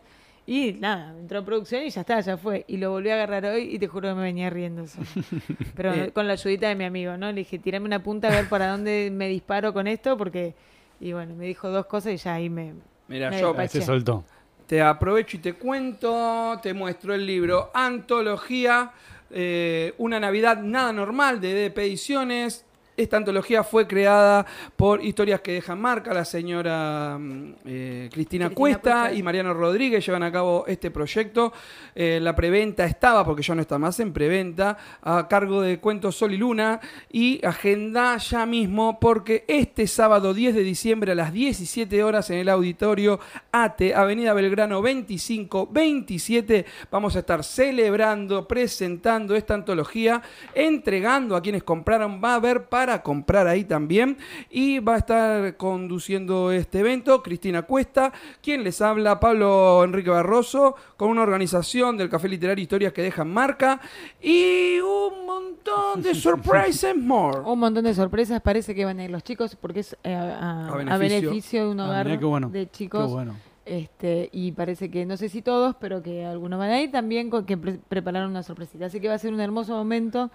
[0.49, 2.63] Y nada, entró en producción y ya está, ya fue.
[2.69, 4.85] Y lo volví a agarrar hoy y te juro que me venía riendo.
[5.75, 6.11] Pero Eh.
[6.13, 7.27] con la ayudita de mi amigo, ¿no?
[7.27, 10.55] Le dije, tirame una punta a ver para dónde me disparo con esto porque...
[11.01, 12.73] Y bueno, me dijo dos cosas y ya ahí me...
[13.09, 14.23] Mira, me yo se soltó.
[14.67, 18.91] te aprovecho y te cuento, te muestro el libro Antología,
[19.29, 22.65] eh, una Navidad nada normal de DP Ediciones.
[22.97, 24.43] Esta antología fue creada
[24.75, 29.13] por Historias que dejan marca, la señora mm, eh, Cristina, Cristina Cuesta, Cuesta.
[29.13, 31.53] y Mariano Rodríguez llevan a cabo este proyecto.
[31.93, 36.15] Eh, la preventa estaba, porque ya no está más en preventa, a cargo de Cuentos
[36.15, 36.79] Sol y Luna.
[37.11, 42.39] Y agenda ya mismo, porque este sábado 10 de diciembre a las 17 horas en
[42.39, 43.19] el auditorio
[43.51, 50.23] ATE, Avenida Belgrano 2527, vamos a estar celebrando, presentando esta antología,
[50.55, 52.19] entregando a quienes compraron.
[52.23, 54.17] Va a haber para para comprar ahí también.
[54.49, 60.75] Y va a estar conduciendo este evento Cristina Cuesta, quien les habla, Pablo Enrique Barroso,
[60.95, 63.81] con una organización del Café Literario Historias que dejan marca
[64.21, 67.41] y un montón de surprises more.
[67.41, 70.67] Un montón de sorpresas, parece que van a ir los chicos porque es eh, a,
[70.67, 71.29] A a beneficio.
[71.29, 71.63] beneficio.
[71.65, 73.11] de un Ah, hogar bueno, de Qué chicos.
[73.11, 73.35] bueno.
[73.67, 77.29] Este, y parece que, no sé si todos, pero que algunos van a ir también
[77.29, 78.85] con que pre- prepararon una sorpresita.
[78.85, 80.31] Así que va a ser un hermoso momento.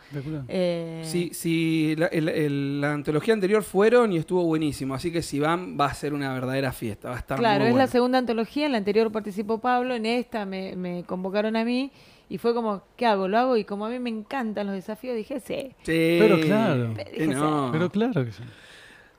[0.48, 5.22] Eh, Sí, sí, la, el- el- la antología anterior fueron y estuvo buenísimo, así que
[5.22, 7.86] si van va a ser una verdadera fiesta, va a estar Claro, muy es la
[7.86, 11.90] segunda antología, en la anterior participó Pablo, en esta me, me convocaron a mí
[12.28, 13.28] y fue como, ¿qué hago?
[13.28, 13.56] ¿Lo hago?
[13.56, 15.72] Y como a mí me encantan los desafíos, dije, sí.
[15.82, 16.94] Sí, Pero claro.
[17.28, 17.68] no.
[17.72, 18.42] Pero claro que sí.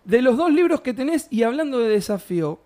[0.06, 2.60] De los dos libros que tenés, y hablando de desafío,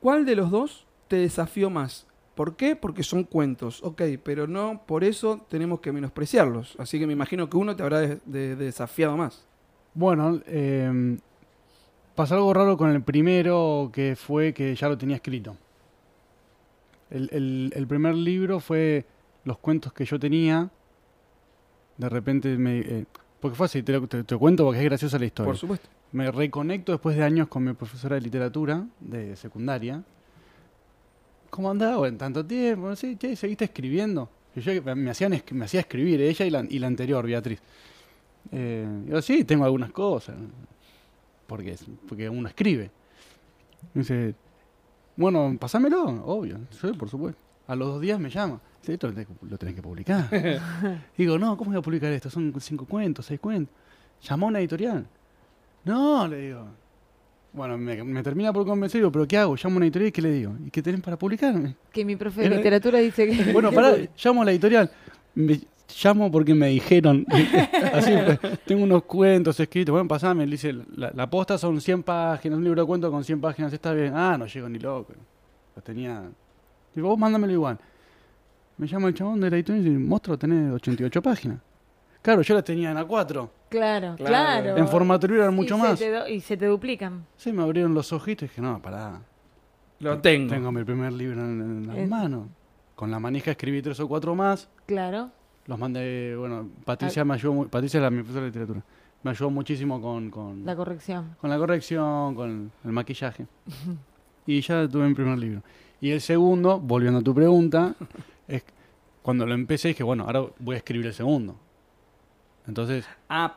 [0.00, 2.06] ¿cuál de los dos te desafió más?
[2.34, 2.74] ¿Por qué?
[2.74, 6.74] Porque son cuentos, ok, pero no por eso tenemos que menospreciarlos.
[6.78, 9.46] Así que me imagino que uno te habrá de- de- desafiado más.
[9.94, 11.16] Bueno, eh,
[12.16, 15.56] pasó algo raro con el primero, que fue que ya lo tenía escrito.
[17.10, 19.06] El, el- el primer libro fue
[19.44, 20.70] los cuentos que yo tenía.
[21.96, 22.78] De repente me...
[22.80, 23.04] eh,
[23.38, 25.50] porque fue así, te, lo- te- te cuento porque es graciosa la historia.
[25.50, 25.88] Por supuesto.
[26.10, 30.02] Me reconecto después de años con mi profesora de literatura de secundaria.
[31.54, 32.92] ¿Cómo andaba en tanto tiempo?
[32.96, 34.28] Che, ¿seguiste escribiendo?
[34.56, 37.60] Y yo me, hacían, me hacía escribir, ella y la, y la anterior, Beatriz.
[38.50, 40.34] Eh, yo, sí, tengo algunas cosas.
[41.46, 41.76] Porque,
[42.08, 42.90] porque uno escribe.
[43.92, 44.34] Me dice,
[45.16, 46.58] bueno, pasámelo, obvio.
[46.70, 47.40] Sí, por supuesto.
[47.68, 48.60] A los dos días me llama.
[48.80, 50.28] Dice, esto lo tenés que- lo tenés que publicar.
[51.16, 52.30] Digo, no, ¿cómo voy a publicar esto?
[52.30, 53.72] Son cinco cuentos, seis cuentos.
[54.22, 55.06] Llamó a una editorial.
[55.84, 56.66] No, le digo.
[57.54, 59.54] Bueno, me, me termina por convencer, digo, pero ¿qué hago?
[59.56, 60.56] Llamo a una editorial y ¿qué le digo?
[60.66, 61.76] ¿Y qué tenés para publicarme?
[61.92, 63.52] Que mi profe de Era- literatura dice que...
[63.52, 64.90] Bueno, pará, llamo a la editorial.
[65.36, 65.60] Me-
[66.02, 67.24] llamo porque me dijeron.
[67.92, 69.92] Así, pues, tengo unos cuentos escritos.
[69.92, 73.40] Bueno, pasame, dice, la, la posta son 100 páginas, un libro de cuentos con 100
[73.40, 74.12] páginas, está bien.
[74.16, 75.12] Ah, no llego ni loco.
[75.76, 76.22] Lo tenía.
[76.94, 77.78] Digo, vos mándamelo igual.
[78.78, 81.58] Me llama el chabón de la editorial y dice, monstruo, tenés 88 páginas.
[82.24, 83.50] Claro, yo las tenía en A4.
[83.68, 84.16] Claro, Claro.
[84.16, 84.76] claro.
[84.78, 85.98] En formato libro eran Y mucho se más.
[85.98, 87.26] te y se te duplican.
[87.36, 89.20] Sí, me abrieron los ojitos y dije, no, pará.
[90.00, 90.48] Lo tengo.
[90.52, 92.48] Tengo mi primer libro en, en las manos.
[92.94, 94.70] Con la manija escribí tres o cuatro más.
[94.86, 95.30] Claro.
[95.66, 98.82] Los mandé, bueno, Patricia me ayudó, Patricia es la mi profesora de literatura.
[99.22, 101.36] Me ayudó muchísimo con, con, La corrección.
[101.40, 103.46] con la corrección, con el maquillaje.
[104.46, 105.62] y ya tuve mi primer libro.
[106.00, 107.94] Y el segundo, volviendo a tu pregunta,
[108.48, 108.62] es
[109.22, 111.56] cuando lo empecé dije, bueno, ahora voy a escribir el segundo.
[112.66, 113.54] Entonces, Ah,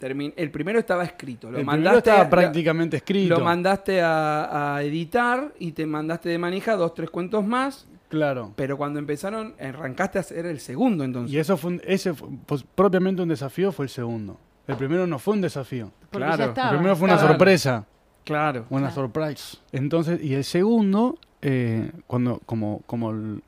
[0.00, 1.50] termin- el primero estaba escrito.
[1.50, 3.36] Lo el primero mandaste estaba a- prácticamente escrito.
[3.38, 7.86] Lo mandaste a, a editar y te mandaste de manija dos, tres cuentos más.
[8.08, 8.52] claro.
[8.56, 11.34] Pero cuando empezaron, arrancaste a hacer el segundo entonces.
[11.34, 14.38] Y eso fue, un- ese fue- pues, propiamente un desafío fue el segundo.
[14.66, 15.90] El primero no fue un desafío.
[16.10, 16.36] Porque Claro.
[16.38, 16.70] ya El estaba.
[16.70, 17.28] el primero fue una Claro.
[17.28, 17.86] sorpresa.
[18.24, 18.64] Claro.
[18.70, 18.94] Una Claro.
[18.94, 19.58] surprise.
[19.72, 23.40] Entonces, y el segundo, eh, cuando, como, como l-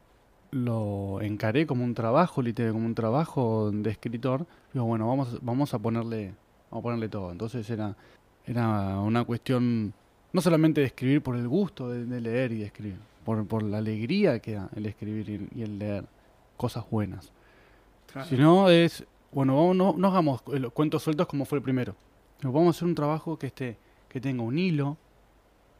[0.50, 5.74] lo encaré como un trabajo literario, como un trabajo de escritor, digo, bueno, vamos, vamos
[5.74, 6.34] a ponerle,
[6.70, 7.30] vamos a ponerle todo.
[7.32, 7.96] Entonces era,
[8.46, 9.92] era una cuestión
[10.32, 13.62] no solamente de escribir por el gusto de, de leer y de escribir, por, por
[13.62, 16.04] la alegría que da el escribir y, y el leer
[16.56, 17.32] cosas buenas.
[18.12, 18.28] Claro.
[18.28, 21.94] Si no es, bueno, vamos, no, no hagamos los cuentos sueltos como fue el primero.
[22.38, 23.76] Pero vamos a hacer un trabajo que esté,
[24.08, 24.96] que tenga un hilo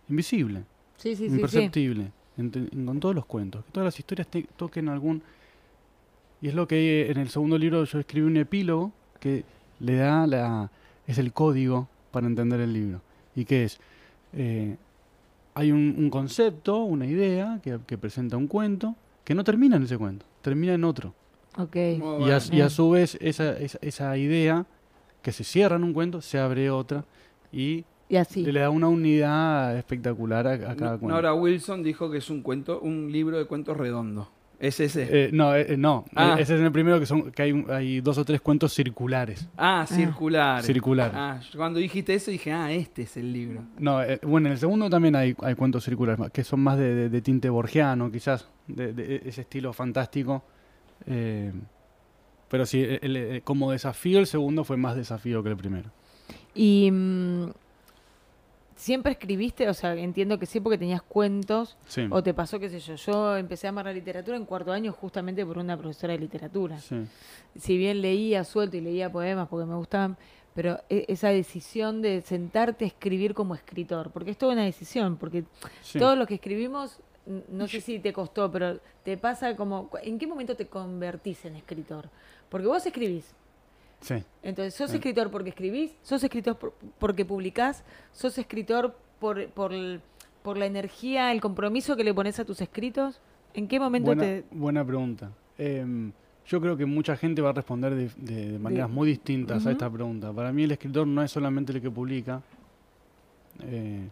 [0.09, 0.65] invisible,
[0.97, 1.71] Sí, sí, sí, sí.
[2.41, 5.23] En- con todos los cuentos, que todas las historias te- toquen algún...
[6.43, 9.45] Y es lo que en el segundo libro yo escribí un epílogo que
[9.79, 10.71] le da la...
[11.07, 13.03] es el código para entender el libro.
[13.37, 13.79] ¿Y qué es?
[14.33, 14.77] Eh,
[15.55, 19.83] hay un, un concepto, una idea que, que presenta un cuento, que no termina en
[19.83, 21.15] ese cuento, termina en otro.
[21.59, 21.77] Ok.
[21.99, 24.65] Muy Y a, y a su vez, esa, esa, esa idea
[25.23, 27.05] que se cierra en un cuento, se abre otra
[27.53, 28.45] y Y así.
[28.45, 31.09] le da una unidad espectacular a, a cada cuento.
[31.09, 34.29] Nora Wilson dijo que es un cuento, un libro de cuentos redondo.
[34.59, 35.09] Es ese.
[35.11, 36.05] Eh, no, eh, eh, no.
[36.15, 36.37] Ah.
[36.39, 39.49] Ese es el primero que son que hay, dos o tres cuentos circulares.
[39.57, 40.63] ah, circular.
[40.63, 41.13] Circular.
[41.15, 43.63] Ah, yo cuando dijiste eso dije, ah, este es el libro.
[43.79, 46.95] No, eh, bueno, en el segundo también hay, hay cuentos circulares, que son más de,
[46.95, 50.43] de- de tinte borgiano, quizás, de, de ese estilo fantástico.
[51.07, 51.53] Eh,
[52.51, 55.91] pero sí, el- el- como desafío, el segundo fue más desafío que el primero.
[56.55, 57.45] Y mm,
[58.81, 62.07] siempre escribiste, o sea, entiendo que sí porque tenías cuentos, Sí.
[62.11, 64.91] o te pasó, qué sé yo, yo empecé a amar la literatura en cuarto año
[64.93, 66.79] justamente por una profesora de literatura.
[66.79, 66.97] sí.
[67.59, 70.17] Si bien leía suelto y leía poemas porque me gustaban,
[70.55, 75.17] pero e- esa decisión de sentarte a escribir como escritor, porque es toda una decisión,
[75.17, 75.45] porque
[75.83, 75.99] sí.
[75.99, 77.01] todo lo que escribimos,
[77.49, 81.57] no sé si te costó, pero te pasa como, ¿en qué momento te convertís en
[81.57, 82.09] escritor?
[82.49, 83.35] Porque vos escribís,
[84.01, 84.23] Sí.
[84.43, 84.97] Entonces, ¿sos Sí.
[84.97, 85.93] escritor porque escribís?
[86.03, 87.85] ¿Sos escritor por- porque publicás?
[88.13, 89.73] ¿Sos escritor por, por,
[90.43, 93.21] por la energía, el compromiso que le pones a tus escritos?
[93.53, 94.45] ¿En qué momento Buena, te...?
[94.53, 95.31] buena pregunta.
[95.59, 96.13] Em,
[96.47, 99.67] yo creo que mucha gente va a responder de, de- de maneras De- muy distintas
[99.67, 100.33] a esta pregunta.
[100.33, 102.41] Para mí el escritor no es solamente el que publica.
[103.63, 104.09] Eh,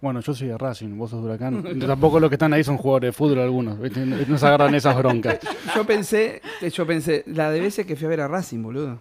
[0.00, 1.62] bueno, yo soy de Racing, vos sos de Huracán.
[1.86, 3.78] Tampoco los que están ahí son jugadores de fútbol algunos.
[3.80, 4.04] ¿viste?
[4.04, 5.38] No se agarran esas broncas.
[5.74, 6.40] Yo pensé,
[6.72, 9.00] yo pensé, la de veces que fui a ver a Racing, boludo.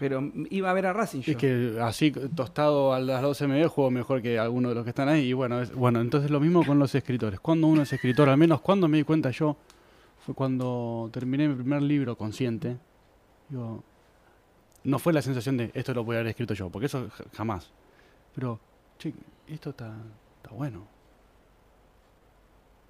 [0.00, 1.32] Pero iba a ver a Racing yo.
[1.32, 4.90] Es que así tostado a las 12 MB juego mejor que alguno de los que
[4.90, 5.26] están ahí.
[5.26, 7.38] Y bueno, es, bueno, entonces lo mismo con los escritores.
[7.38, 9.58] Cuando uno es escritor, al menos cuando me di cuenta yo,
[10.24, 12.78] fue cuando terminé mi primer libro consciente.
[13.50, 13.84] Digo,
[14.84, 17.70] no fue la sensación de esto lo voy a haber escrito yo, porque eso jamás.
[18.34, 18.58] Pero,
[18.98, 19.12] che,
[19.48, 19.94] esto está,
[20.42, 20.86] está bueno.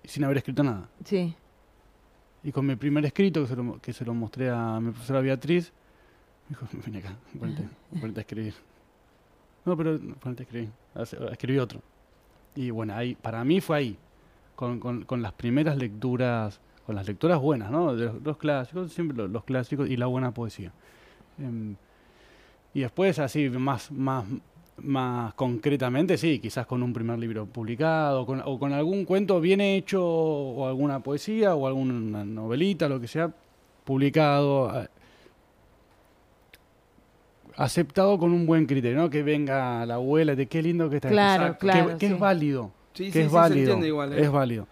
[0.05, 0.89] Y sin haber escrito nada.
[1.05, 1.35] Sí.
[2.45, 5.21] Y con mi primer escrito, que se lo, que se lo mostré a mi profesora
[5.23, 5.80] Beatriz, me
[6.51, 7.65] dijo, ven acá, ponete,
[8.01, 8.55] ponete a escribir.
[9.65, 10.71] No, pero ponete a escribir.
[11.33, 11.81] Escribí otro.
[12.55, 13.97] Y bueno, ahí, para mí fue ahí,
[14.57, 17.95] con, con- con las primeras lecturas, con las lecturas buenas, ¿no?
[17.95, 20.73] De los, los clásicos, siempre los, los clásicos y la buena poesía.
[21.39, 21.77] Em,
[22.75, 24.25] y después, así, más, más,
[24.79, 29.61] más concretamente, sí, quizás con un primer libro publicado, con- o con algún cuento bien
[29.61, 33.33] hecho, o alguna poesía, o alguna novelita, lo que sea,
[33.85, 34.89] publicado, eh,
[37.57, 39.11] aceptado con un buen criterio, ¿no?
[39.11, 41.09] Que venga la abuela de qué lindo que está.
[41.09, 41.67] Claro, Exacto.
[41.67, 42.13] claro, Que, que sí.
[42.15, 44.23] es válido, Sí, que sí, es sí, se válido, entiende igual, ¿eh?
[44.23, 44.67] es válido.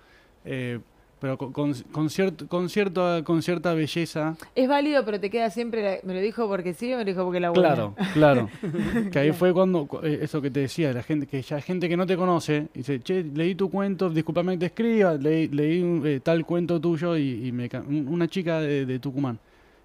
[0.44, 0.78] Eh,
[1.20, 5.50] pero con, con, con cierto, con, cierta, con cierta belleza, Es válido, pero te queda
[5.50, 5.82] siempre...
[5.82, 7.74] la- ¿Me lo dijo porque sí o me lo dijo porque la abuela?
[7.74, 8.48] Claro, claro.
[9.10, 11.62] que ahí fue cuando, cu- eh, eso que te decía, la gente, que ya hay
[11.62, 15.14] gente que no te conoce, y dice, che, leí tu cuento, discúlpame que te escriba,
[15.14, 19.40] leí, leí un, eh, tal cuento tuyo y, y me, una chica de, de Tucumán.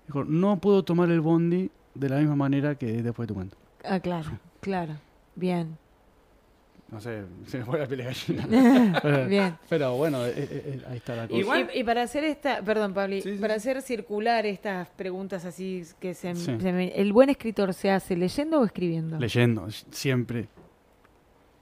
[0.05, 3.57] Dijo, no puedo tomar el bondi de la misma manera que después de tu cuento.
[3.83, 4.95] Ah, claro, claro.
[5.35, 5.77] Bien.
[6.89, 9.25] No sé, se me fue la piel de gallina.
[9.27, 9.57] Bien.
[9.67, 11.39] pero bueno, eh, eh, eh, ahí está la cosa.
[11.39, 15.83] Igual- Y, y para hacer esta, perdón, Sí, sí, para hacer circular estas preguntas así
[15.99, 16.55] que se, Sí.
[16.59, 19.17] se me- ¿El buen escritor se hace leyendo o escribiendo?
[19.19, 20.47] Leyendo, siempre.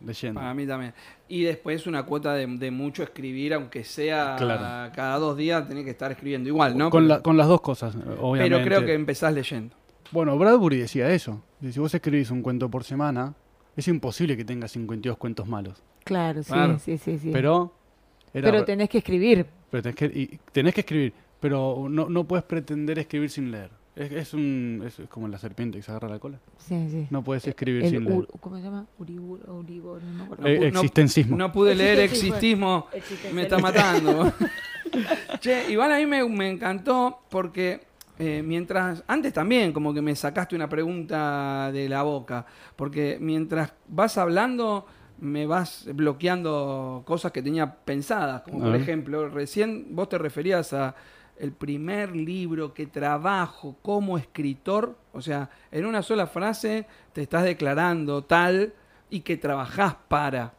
[0.03, 0.39] Leyendo.
[0.41, 0.93] Para mí también.
[1.29, 4.91] Y después una cuota de, de mucho escribir, aunque sea Claro.
[4.95, 6.89] cada dos días, tenés que estar escribiendo igual, ¿no?
[6.89, 8.55] con, la- con las dos cosas, obviamente.
[8.57, 9.75] pero creo que empezás leyendo.
[10.11, 11.41] Bueno, Bradbury decía eso.
[11.59, 13.33] Dice, Si vos escribís un cuento por semana,
[13.75, 15.81] es imposible que tengas 52 cuentos malos.
[16.03, 16.79] Claro, sí, Claro.
[16.79, 17.29] sí, sí, sí.
[17.31, 17.73] Pero,
[18.33, 19.45] era- Pero tenés que escribir.
[19.69, 23.69] pero tenés, que, y tenés que escribir, pero no, no puedes pretender escribir sin leer.
[23.95, 26.39] Es, es un, es como la serpiente que se agarra la cola.
[26.57, 27.07] Sí, sí.
[27.09, 28.27] No puedes escribir El sin leer.
[28.39, 28.87] ¿Cómo se llama?
[28.97, 30.47] Uribur, Uribor, no me acuerdo.
[30.47, 31.37] Eh, no- existencismo.
[31.37, 33.35] No pude leer existismo, Existencialismo.
[33.35, 34.33] me está matando.
[35.39, 37.81] che, igual a mí me, me encantó porque
[38.23, 43.73] eh, mientras, antes también como que me sacaste una pregunta de la boca, porque mientras
[43.87, 44.85] vas hablando
[45.21, 48.81] me vas bloqueando cosas que tenía pensadas, como por ver.
[48.81, 50.93] ejemplo, recién vos te referías a
[51.39, 57.43] el primer libro que trabajo como escritor, o sea, en una sola frase te estás
[57.43, 58.71] declarando tal
[59.09, 60.53] y que trabajás para.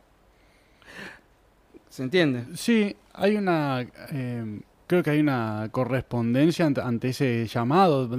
[1.88, 2.56] ¿Se entiende?
[2.56, 3.82] Sí, hay una.
[4.10, 8.10] eh, creo que hay una correspondencia ante, ese llamado,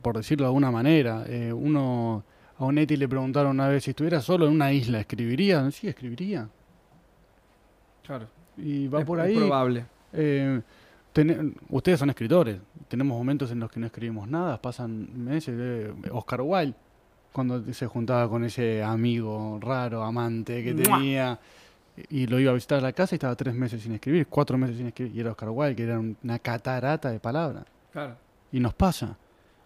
[0.00, 1.24] por, decirlo de alguna manera.
[1.26, 2.22] Eh, uno.
[2.58, 5.68] A Onetti le preguntaron una vez si estuviera solo en una isla, ¿escribiría?
[5.72, 6.48] Sí, escribiría.
[8.04, 8.28] Claro.
[8.56, 9.36] Y va es, por es ahí.
[9.36, 9.84] probable.
[10.12, 10.62] Eh,
[11.70, 12.58] ustedes son escritores.
[12.88, 15.54] Tenemos momentos en los que no escribimos nada, pasan meses.
[15.58, 16.74] eh, Oscar Wilde,
[17.32, 20.98] cuando se juntaba con ese amigo raro, amante que ¡Mua!
[20.98, 21.38] tenía,
[22.10, 24.58] y lo iba a visitar a la casa y estaba tres meses sin escribir, cuatro
[24.58, 27.64] meses sin escribir, y era Oscar Wilde, que era un- una catarata de palabras.
[27.92, 28.16] Claro.
[28.52, 29.16] Y nos pasa.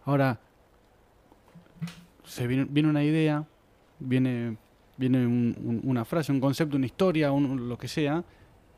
[0.05, 0.39] Ahora,
[2.25, 3.45] se viene, viene una idea,
[3.99, 4.57] viene,
[4.97, 8.23] viene un- un- una frase, un concepto, una historia, un- lo que sea,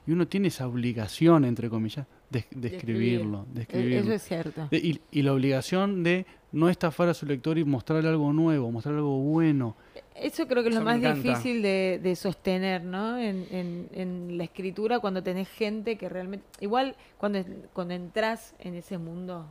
[0.06, 3.46] y uno tiene esa obligación, entre comillas, de, de escribirlo.
[3.52, 4.00] De Eh, escribirlo.
[4.00, 4.68] Eso es cierto.
[4.70, 8.70] De- y, y la obligación de no estafar a su lector y mostrarle algo nuevo,
[8.70, 9.76] mostrarle algo bueno.
[10.14, 11.22] Eso creo que es lo Eso más encanta.
[11.28, 13.18] difícil de, de sostener, ¿no?
[13.18, 16.44] En, en- en la escritura, cuando tenés gente que realmente...
[16.60, 19.46] Igual, cuando, cuando entras en ese mundo,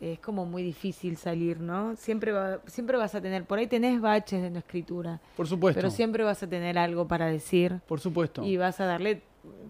[0.00, 1.96] es como muy difícil salir, ¿no?
[1.96, 3.44] Siempre, va- siempre vas a tener...
[3.44, 5.78] Por ahí tenés baches de no escritura, Por supuesto.
[5.80, 8.44] pero siempre vas a tener algo para decir Por supuesto.
[8.44, 9.22] y vas a darle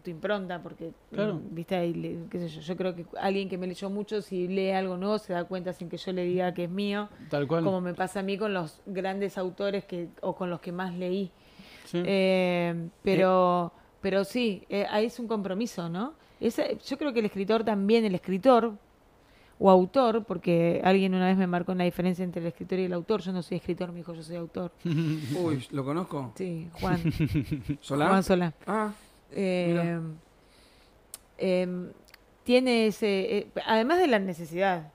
[0.03, 1.35] tu impronta, porque, Claro.
[1.35, 4.21] mm, viste, ahí, le- qué sé yo, yo creo que alguien que me leyó mucho,
[4.23, 7.09] si lee algo nuevo, se da cuenta sin que yo le diga que es mío,
[7.31, 7.65] Tal cual.
[7.65, 10.95] como me pasa a mí con los grandes autores que o con los que más
[10.95, 11.31] leí.
[11.85, 12.03] Sí.
[12.05, 16.15] Eh, pero, pero sí, eh, ahí es un compromiso, ¿no?
[16.41, 18.75] Ese- yo creo que el escritor también, el escritor,
[19.61, 22.93] o autor, porque alguien una vez me marcó una diferencia entre el escritor y el
[22.93, 23.23] autor.
[23.23, 24.71] Yo no soy escritor, me dijo, yo soy autor.
[25.35, 26.33] Uy, ¿lo conozco?
[26.37, 27.01] Sí, Juan.
[27.81, 28.07] ¿Solá?
[28.07, 28.55] Juan Solá.
[28.69, 28.93] Ah,
[29.33, 30.01] Eh,
[31.39, 31.89] em,
[32.45, 34.91] tiene ese, eh, además de la necesidad,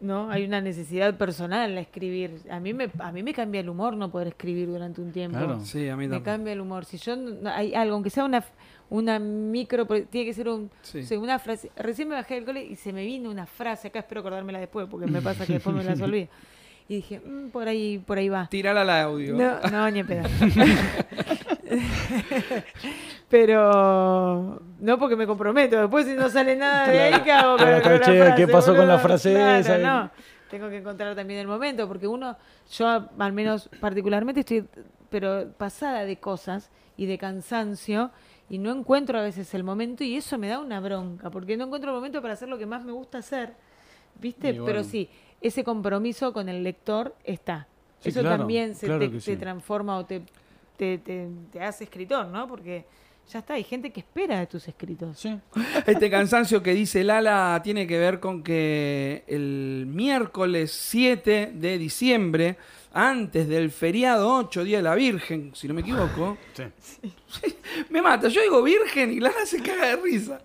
[0.00, 0.30] ¿no?
[0.30, 2.40] Hay una necesidad personal a escribir.
[2.50, 5.38] A mí me, a mí me cambia el humor no poder escribir durante un tiempo.
[5.38, 5.60] Claro.
[5.64, 6.84] sí, a mí Me cambia el humor.
[6.84, 8.44] Si yo no- hay algo, aunque sea una
[8.90, 10.98] una micro, tiene que ser un, Sí.
[10.98, 11.70] o sea, una frase.
[11.76, 14.86] Recién me bajé del cole y se me vino una frase acá, espero acordármela después,
[14.90, 16.28] porque me pasa que después me las olvido.
[16.88, 18.48] Y dije, "Mm, por ahí, por ahí va.
[18.50, 19.34] Tirala al audio.
[19.36, 20.28] No, no, ni en pedo.
[23.32, 25.80] Pero no porque me comprometo.
[25.80, 28.76] Después si no sale nada de ahí, ¿qué hago con la che, frase, ¿qué pasó
[28.76, 29.78] con la frase Claro, esa?
[29.78, 30.10] no.
[30.50, 32.36] Tengo que encontrar también el momento, porque uno,
[32.70, 32.86] yo
[33.18, 34.68] al menos particularmente estoy
[35.08, 38.10] pero pasada de cosas y de cansancio
[38.50, 41.64] y no encuentro a veces el momento y eso me da una bronca, porque no
[41.64, 43.54] encuentro el momento para hacer lo que más me gusta hacer,
[44.20, 44.48] ¿viste?
[44.52, 44.66] Bueno.
[44.66, 45.08] Pero sí,
[45.40, 47.66] ese compromiso con el lector está.
[48.00, 49.36] Sí, eso claro, también se claro te, que te sí.
[49.36, 50.22] transforma o te,
[50.76, 52.46] te, te- te hace escritor, ¿no?
[52.46, 52.84] Porque
[53.30, 55.18] ya está, hay gente que espera de tus escritos.
[55.18, 55.38] Sí.
[55.86, 62.56] Este cansancio que dice Lala tiene que ver con que el miércoles 7 de diciembre,
[62.92, 66.64] antes del feriado 8, Día de la Virgen, si no me equivoco, Sí.
[67.90, 68.28] me mata.
[68.28, 70.40] Yo digo Virgen y Lala se caga de risa.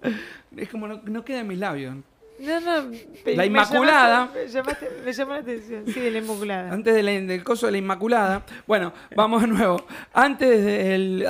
[0.56, 1.96] Es como no, no queda en mis labios.
[2.40, 2.92] No, no.
[3.26, 4.30] La me Inmaculada.
[4.32, 5.84] llamaste- Me, llamaste- me llamó la atención.
[5.88, 6.72] Sí, de la Inmaculada.
[6.72, 8.46] Antes de la- del coso de la Inmaculada.
[8.68, 9.86] Bueno, vamos de nuevo.
[10.13, 11.26] Antes del.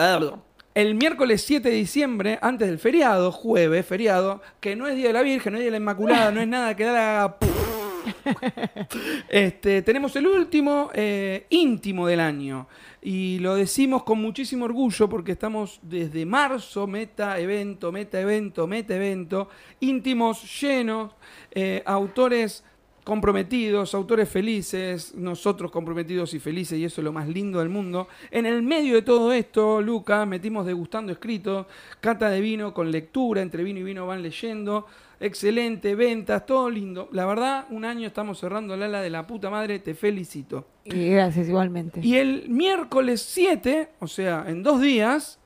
[0.78, 5.14] El miércoles 7 de diciembre, antes del feriado, jueves, feriado, que no es Día de
[5.14, 7.36] la Virgen, no es Día de la Inmaculada, no es nada que da
[9.30, 12.68] este, tenemos el último eh, íntimo del año.
[13.02, 18.96] Y lo decimos con muchísimo orgullo porque estamos desde marzo, meta evento, meta evento, meta
[18.96, 21.12] evento, íntimos llenos,
[21.56, 22.64] eh, autores
[23.08, 28.10] comprometidos, autores felices, nosotros comprometidos y felices, y eso es lo más lindo del mundo.
[28.32, 31.68] En el medio de todo esto, Luca, metimos degustando escritos,
[32.02, 34.88] cata de vino con lectura, entre vino y vino van leyendo,
[35.22, 37.08] excelente, ventas, todo lindo.
[37.14, 40.66] La verdad, un año estamos cerrando el ala de la puta madre, te felicito.
[40.84, 42.02] Y gracias, igualmente.
[42.04, 45.40] Y el miércoles 7, o sea, en dos días,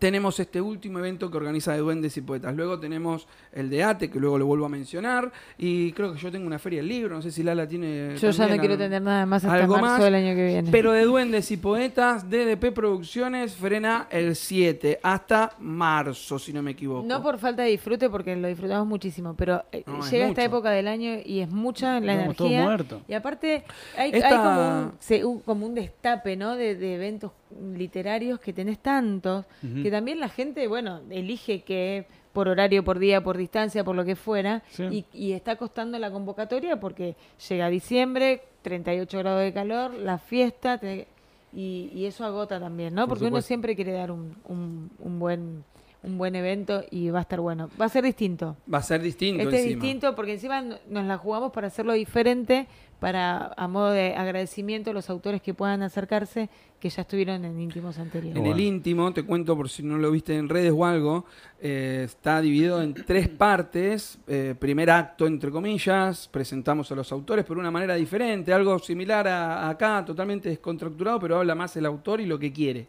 [0.00, 2.56] tenemos este último evento que organiza de Duendes y Poetas.
[2.56, 5.30] Luego tenemos el de ATE, que luego lo vuelvo a mencionar.
[5.58, 8.16] Y creo que yo tengo una feria del libro, no sé si Lala tiene.
[8.16, 10.70] Yo ya no quiero tener nada más hasta algo marzo más, del año que viene.
[10.72, 16.70] Pero de Duendes y Poetas, DDP Producciones frena el 7 hasta marzo, si no me
[16.70, 17.06] equivoco.
[17.06, 20.70] No por falta de disfrute, porque lo disfrutamos muchísimo, pero eh, es llega esta época
[20.70, 23.02] del año y es mucha la Estamos energía.
[23.06, 23.64] Y aparte
[23.98, 26.56] hay, Esta- hay como, un, se- un- como un destape ¿no?
[26.56, 27.32] de, de eventos
[27.74, 29.44] literarios que tenés tantos,
[29.82, 34.04] que también la gente, bueno, elige que por horario, por día, por distancia, por lo
[34.04, 34.84] que fuera, Sí.
[35.12, 37.16] y, y está costando la convocatoria porque
[37.48, 41.08] llega diciembre, 38 grados de calor, la fiesta, te-
[41.52, 43.02] y, y eso agota también, ¿no?
[43.08, 45.64] Por Porque uno siempre quiere dar un, un, un buen
[46.02, 47.68] un buen evento y va a estar bueno.
[47.80, 48.56] Va a ser distinto.
[48.72, 51.92] Va a ser distinto Este es distinto porque encima no- nos la jugamos para hacerlo
[51.92, 52.66] diferente,
[53.00, 57.58] para a modo de agradecimiento a los autores que puedan acercarse, que ya estuvieron en
[57.60, 58.36] íntimos anteriores.
[58.36, 58.54] En Bueno.
[58.56, 61.24] el íntimo, te cuento por si no lo viste en redes o algo,
[61.60, 64.18] eh, está dividido en tres partes.
[64.26, 69.28] Eh, primer acto, entre comillas, presentamos a los autores por una manera diferente, algo similar
[69.28, 72.86] a, a acá, totalmente descontracturado, pero habla más el autor y lo que quiere.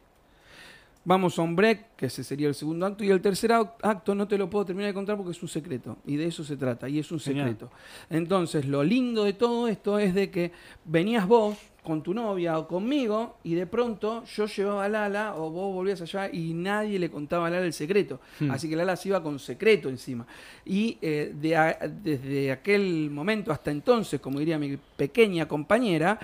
[1.04, 4.28] Vamos a un break, que ese sería el segundo acto, y el tercer acto no
[4.28, 6.88] te lo puedo terminar de contar porque es un secreto, y de eso se trata,
[6.88, 7.48] y es un Genial.
[7.50, 7.72] secreto.
[8.12, 10.52] Entonces, lo lindo de todo esto es de que
[10.86, 15.50] venías vos con tu novia o conmigo y de pronto yo llevaba a Lala o
[15.50, 18.20] vos volvías allá y nadie le contaba a Lala el secreto.
[18.40, 18.52] Hmm.
[18.52, 20.28] Así que Lala se iba con secreto encima.
[20.64, 26.20] Y eh, de a- desde aquel momento hasta entonces, como diría mi pequeña compañera,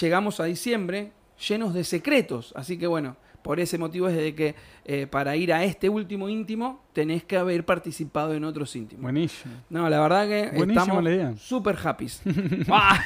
[0.00, 1.12] llegamos a diciembre
[1.46, 2.54] llenos de secretos.
[2.56, 4.54] Así que bueno, por ese motivo es de que
[4.86, 9.02] eh, para ir a este último íntimo tenés que haber participado en otros íntimos.
[9.02, 9.52] Buenísimo.
[9.68, 12.06] No, la verdad que Buenísima estamos super happy.
[12.70, 12.98] Ah,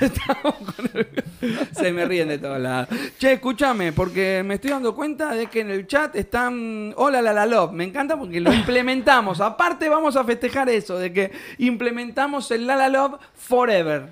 [1.72, 2.88] Se me ríen de todos lados.
[3.18, 6.92] Che, escúchame, porque me estoy dando cuenta de que en el chat están.
[6.96, 7.72] Hola, la la love.
[7.72, 9.40] Me encanta porque lo implementamos.
[9.40, 14.10] Aparte, vamos a festejar eso, de que implementamos el la la love forever.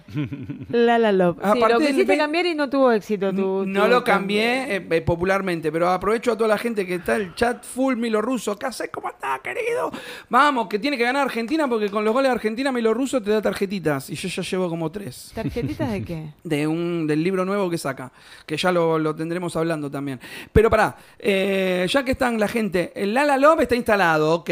[0.71, 1.39] La La Love.
[1.53, 3.31] Sí, lo quisiste cambiar y no tuvo éxito.
[3.33, 6.97] Tu, no tu- lo cambié eh, eh, popularmente, pero aprovecho a toda la gente que
[6.97, 8.57] está en el chat full Milo Russo.
[8.57, 8.91] ¿Qué haces?
[8.93, 9.91] ¿Cómo estás, querido?
[10.29, 13.31] Vamos, que tiene que ganar Argentina porque con los goles de Argentina Milo Russo te
[13.31, 15.33] da tarjetitas y yo ya llevo como tres.
[15.35, 16.27] ¿Tarjetitas de qué?
[16.47, 18.13] De un, del del libro nuevo que saca,
[18.45, 20.21] que ya lo, lo tendremos hablando también.
[20.53, 24.51] Pero pará, eh, ya que están la gente, el Lala Love está instalado, ok.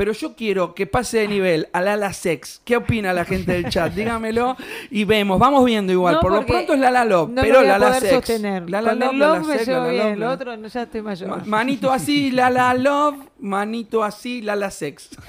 [0.00, 2.62] Pero yo quiero que pase de nivel al Lala Sex.
[2.64, 3.92] ¿Qué opina la gente del chat?
[3.94, 4.56] Dígamelo
[4.90, 5.38] y vemos.
[5.38, 6.14] Vamos viendo igual.
[6.14, 8.14] No, Por lo pronto es Lala Love, No pero lo voy a Lala poder Sex.
[8.14, 8.70] sostener.
[8.70, 10.82] Lala Con Love, Lala love me Sex, llevo Lala bien, Love, lo otro no, ya
[10.84, 11.28] estoy mayor.
[11.28, 15.10] Ma- Manito así, Lala Love, manito así, Lala Sex.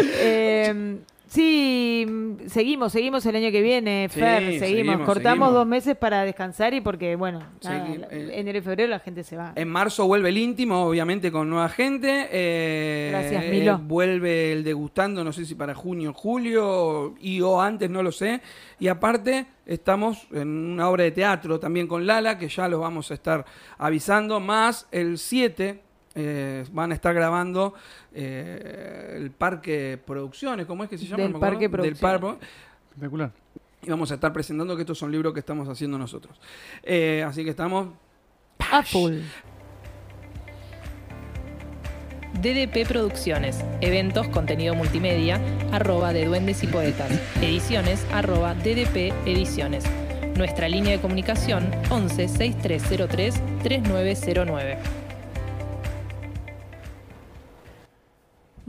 [0.00, 0.96] Eh,
[1.36, 4.60] sí, mm, seguimos, seguimos el año que viene, Sí, Fer, seguimos.
[4.68, 5.52] seguimos, Cortamos seguimos.
[5.54, 9.36] dos meses para descansar y porque, bueno, nada, eh, enero y febrero la gente se
[9.36, 9.52] va.
[9.54, 12.28] En marzo vuelve el íntimo, obviamente con nueva gente.
[12.32, 13.78] Eh, Gracias, eh, Milo.
[13.78, 18.40] vuelve el degustando, no sé si para junio, julio y o antes, no lo sé.
[18.80, 23.10] Y aparte estamos en una obra de teatro también con Lala, que ya los vamos
[23.10, 23.44] a estar
[23.78, 24.40] avisando.
[24.40, 25.82] Más el 7
[26.16, 27.74] eh, van a estar grabando
[28.14, 31.22] eh, el Parque Producciones, ¿cómo es que se llama?
[31.24, 31.38] Del me.
[31.38, 32.00] Parque Del Producciones.
[32.20, 32.46] Parque-
[32.90, 33.30] Espectacular.
[33.82, 36.40] y vamos a estar presentando que estos son libros que estamos haciendo nosotros.
[36.82, 37.88] Eh, así que estamos
[38.72, 39.18] A full.
[42.40, 45.40] DDP Producciones, eventos, contenido multimedia,
[45.72, 47.10] arroba de duendes y poetas,
[47.40, 49.84] ediciones, arroba DDP Ediciones.
[50.36, 54.78] Nuestra línea de comunicación 11 6303 3909.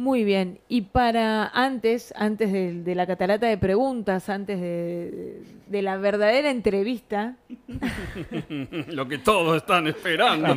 [0.07, 0.61] Muy bien.
[0.69, 6.49] Y para antes, antes de, de la catarata de preguntas, antes de, de la verdadera
[6.49, 7.35] entrevista,
[8.87, 10.47] Lo que todos están esperando.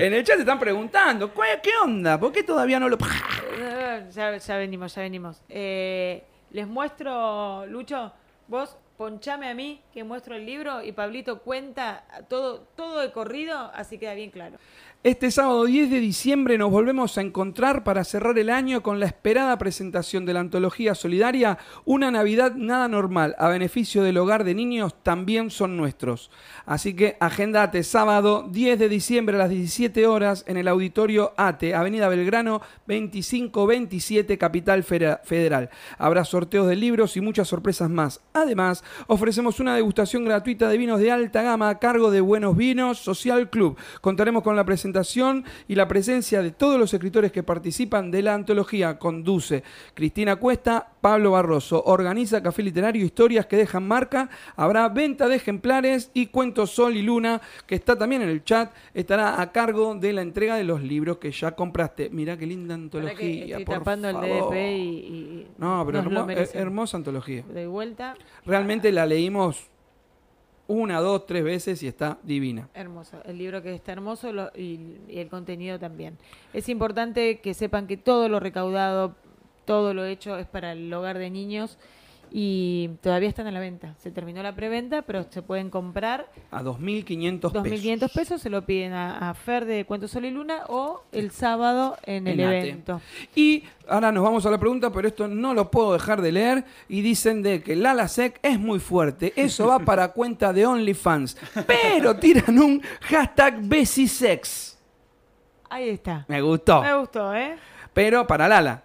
[0.00, 2.18] En el chat te están preguntando, "¿Cuál- ¿qué onda?
[2.18, 2.98] ¿Por qué todavía no lo...?
[4.12, 5.40] Ya, ya venimos, ya venimos.
[5.48, 8.12] Eh, les muestro, Lucho,
[8.48, 13.70] vos ponchame a mí que muestro el libro y Pablito cuenta todo, todo de corrido,
[13.72, 14.56] así queda bien claro.
[15.02, 19.06] Este sábado 10 de diciembre nos volvemos a encontrar para cerrar el año con la
[19.06, 24.54] esperada presentación de la antología solidaria Una Navidad Nada Normal a beneficio del hogar de
[24.54, 26.30] niños también son nuestros.
[26.66, 31.74] Así que agendate sábado 10 de diciembre a las 17 horas en el auditorio ATE,
[31.74, 35.70] Avenida Belgrano 2527, Capital Federal.
[35.96, 38.20] Habrá sorteos de libros y muchas sorpresas más.
[38.34, 42.98] Además, ofrecemos una degustación gratuita de vinos de alta gama a cargo de Buenos Vinos
[42.98, 43.78] Social Club.
[44.02, 44.89] Contaremos con la presentación
[45.68, 48.98] y la presencia de todos los escritores que participan de la antología.
[48.98, 49.62] Conduce
[49.94, 51.82] Cristina Cuesta, Pablo Barroso.
[51.86, 54.28] Organiza Café Literario, historias que dejan marca.
[54.56, 58.72] Habrá venta de ejemplares y Cuentos Sol y Luna, que está también en el chat,
[58.94, 62.10] estará a cargo de la entrega de los libros que ya compraste.
[62.10, 63.16] Mirá qué linda antología.
[63.16, 64.16] que estoy por tapando el.
[64.16, 66.62] DDP y, y- No, pero hermo- merecemos.
[66.62, 67.42] hermosa antología.
[67.52, 68.14] De vuelta,
[68.46, 69.68] Realmente la leímos
[70.70, 72.68] una, dos, tres veces y está divina.
[72.74, 73.20] hermoso.
[73.24, 76.16] El libro que está hermoso lo- y, y el contenido también.
[76.52, 79.14] Es importante que sepan que todo lo recaudado,
[79.64, 81.76] todo lo hecho es para el hogar de niños
[82.30, 83.94] y todavía están a la venta.
[83.98, 87.52] Se terminó la preventa, pero se pueden comprar A 2.500 pesos.
[87.52, 91.30] 2.500 pesos, se lo piden a, a Fer de Cuentos Sol y Luna o el
[91.30, 93.00] sábado en el evento.
[93.34, 96.64] Y ahora nos vamos a la pregunta, pero esto no lo puedo dejar de leer.
[96.88, 99.32] Y dicen de que Lala Sec es muy fuerte.
[99.36, 101.36] Eso va para cuenta de OnlyFans.
[101.66, 104.78] Pero tiran un hashtag Besisex.
[105.68, 106.24] Ahí está.
[106.28, 106.82] Me gustó.
[106.82, 107.56] Me gustó, ¿eh?
[107.92, 108.84] Pero para Lala.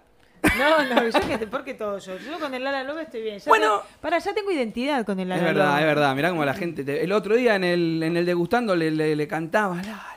[0.57, 2.17] No, no, yo que ¿por qué todo yo?
[2.17, 3.39] Yo con el Lala Love estoy bien.
[3.39, 3.79] Ya Bueno.
[3.79, 5.79] te- para, ya tengo identidad con el Lala Es verdad, Love.
[5.79, 6.15] es verdad.
[6.15, 6.83] Mirá cómo la gente.
[6.83, 9.75] te- El otro día en el, en el degustando le, le- le cantaba.
[9.77, 10.15] La, la,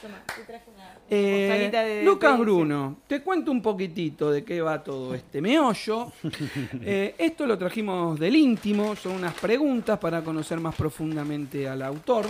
[0.00, 2.38] Toma, te traje una, Eh, de- Lucas.
[2.38, 6.12] Bruno, te cuento un poquitito de qué va todo este meollo.
[6.82, 12.26] Eh, esto lo trajimos del íntimo, son unas preguntas para conocer más profundamente al autor.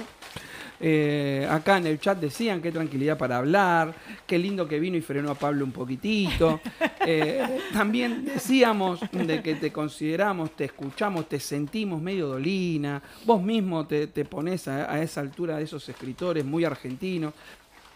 [0.81, 3.95] Eh, acá en el chat decían qué tranquilidad para hablar,
[4.27, 6.61] qué lindo que vino y frenó a Pablo un poquitito.
[7.05, 13.03] Eh, también decíamos de que te consideramos, te escuchamos, te sentimos medio dolina.
[13.25, 17.35] Vos mismo te, te pones a, a esa altura de esos escritores muy argentinos.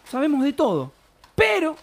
[0.03, 0.91] Sabemos de todo,
[1.35, 1.75] pero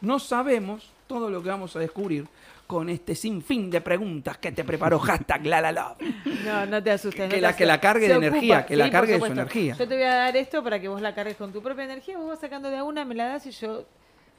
[0.00, 2.26] no sabemos todo lo que vamos a descubrir
[2.70, 5.96] con este sinfín de preguntas que te preparó hashtag la la la.
[6.44, 7.22] No, no te asustes.
[7.22, 9.26] Que no te la- que la cargue Se de energía, que la cargue de su
[9.26, 9.74] energía.
[9.74, 12.16] Yo te voy a dar esto para que vos la cargues con tu propia energía.
[12.16, 13.84] Vos vas sacando de a una, me la das y yo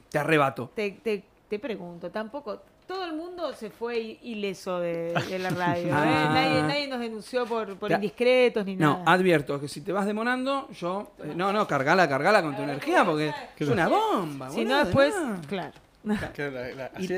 [0.08, 0.70] Te arrebato.
[0.74, 2.10] te, te, te pregunto.
[2.10, 2.62] Tampoco.
[2.86, 5.88] Todo el mundo se fue ileso de, de la radio.
[5.88, 5.90] ¿eh?
[5.92, 6.30] Ah.
[6.34, 7.96] Nadie, nadie nos denunció por, por Ya.
[7.96, 9.12] indiscretos ni No, nada.
[9.12, 11.12] advierto que si te vas demonando, yo.
[11.22, 14.48] eh, no, no, cargala, cargala con tu energía porque es una bomba.
[14.50, 15.40] si no, después, no.
[15.48, 15.72] claro.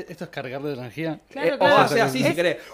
[0.09, 1.19] Esto es cargar de energía.
[1.29, 1.75] Claro, Eh, claro.
[1.75, 2.57] O hace así si querés.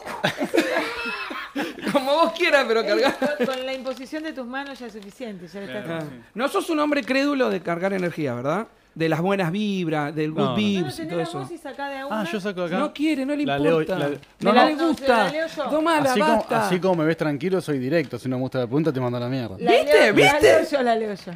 [1.92, 3.18] Como vos quieras, pero cargar.
[3.38, 5.48] con- Con la imposición de tus manos ya es suficiente.
[5.48, 6.00] Ya Claro.
[6.02, 6.04] Ah.
[6.34, 8.68] No sos un hombre crédulo de cargar energía, ¿verdad?
[8.96, 10.52] De las buenas vibras, del good No, no.
[10.52, 11.40] No, vibes y todo la eso.
[11.48, 12.22] de una.
[12.22, 12.78] Ah, yo saco acá.
[12.78, 14.00] No quiere, no le La leo- importa.
[14.00, 14.66] la- no, no, no no.
[14.68, 15.32] le No, gusta.
[15.32, 15.70] la.
[15.70, 16.68] Tomala, así, como, basta.
[16.68, 18.20] así como me ves tranquilo, soy directo.
[18.20, 19.56] Si no me gusta la pregunta, te mando a la mierda.
[19.60, 19.94] La ¿Viste?
[19.94, 20.42] leo- La ¿Viste?
[20.42, 21.32] leo yo, la leo yo.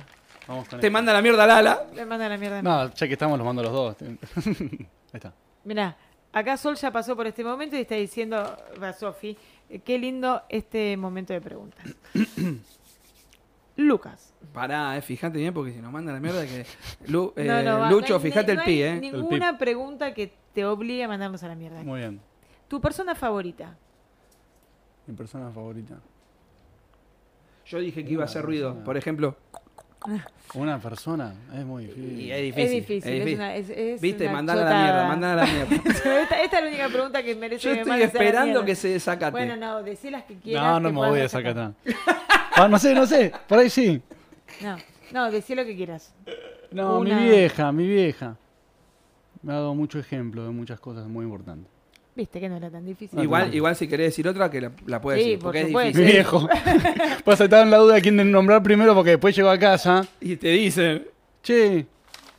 [0.48, 0.93] Vamos con Te esto.
[0.93, 1.86] manda la mierda Lala.
[1.93, 2.62] Le manda la mierda.
[2.62, 3.96] No, ya que estamos, los mando a los dos.
[4.46, 5.34] Ahí está.
[5.64, 5.98] Mirá,
[6.32, 8.38] acá Sol ya pasó por este momento y está diciendo
[8.82, 9.36] a Sofi,
[9.70, 11.84] eh, qué lindo este momento de preguntas.
[13.78, 14.34] Lucas.
[14.54, 16.66] Pará, eh, fíjate bien porque si nos manda la mierda que.
[17.08, 19.00] Lu- eh, No, no, va, Lucho, no fíjate no el hay pi, eh.
[19.00, 21.84] Ninguna pregunta que te obligue a mandarnos a la mierda.
[21.84, 22.22] Muy bien.
[22.70, 23.76] Tu persona favorita.
[25.08, 25.96] Mi persona favorita.
[27.66, 28.84] Yo dije que iba a hacer ruido.
[28.84, 29.36] Por ejemplo.
[30.53, 31.34] Una persona.
[31.53, 32.20] Es muy difícil.
[32.20, 32.64] Y es difícil.
[32.64, 33.36] es difícil, es, difícil.
[33.36, 35.76] una, es, es Viste, mandala a la mierda, mandala a la mierda.
[35.86, 38.89] esta, esta es la única pregunta que merece Yo que me estoy esperando que se
[38.89, 39.32] desacate.
[39.32, 40.64] Bueno, no, decí las que quieras.
[40.64, 41.74] No, no me voy a desacatar.
[41.86, 42.26] sacar.
[42.56, 43.34] Ah, no sé, no sé.
[43.47, 44.01] Por ahí sí.
[44.62, 44.78] No,
[45.12, 46.14] no, decí lo que quieras.
[46.72, 48.38] No, Una- mi vieja, mi vieja.
[49.41, 51.75] Me ha dado mucho ejemplo de muchas cosas muy importantes.
[52.16, 53.22] Viste que no era tan difícil.
[53.22, 55.39] igual, igual si querés decir otra, que la, la puedes Sí, decir.
[55.39, 55.99] por Porque es supuesto.
[55.99, 56.49] Mi viejo.
[57.26, 60.07] Pues estaba en la duda de quién nombrar primero porque después llegó a casa.
[60.22, 61.05] Y te dicen.
[61.43, 61.86] Che,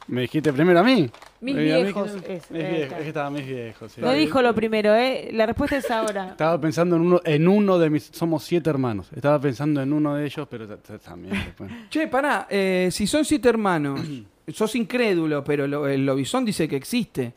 [0.09, 1.11] me dijiste primero a mí.
[1.41, 2.97] Mis Eh, a mí viejos, es, mis eh, viejos, está.
[2.97, 3.93] es que estaban mis viejos.
[3.93, 4.01] sí.
[4.01, 5.29] No dijo lo primero, ¿eh?
[5.33, 6.29] La respuesta es ahora.
[6.31, 8.05] Estaba pensando en uno, en uno de mis.
[8.13, 9.09] Somos siete hermanos.
[9.15, 11.71] Estaba pensando en uno de ellos, pero ta- ta- también después.
[11.91, 14.01] Che, pará, eh, si son siete hermanos,
[14.49, 17.33] sos incrédulo, pero lo- el lobizón dice que existe.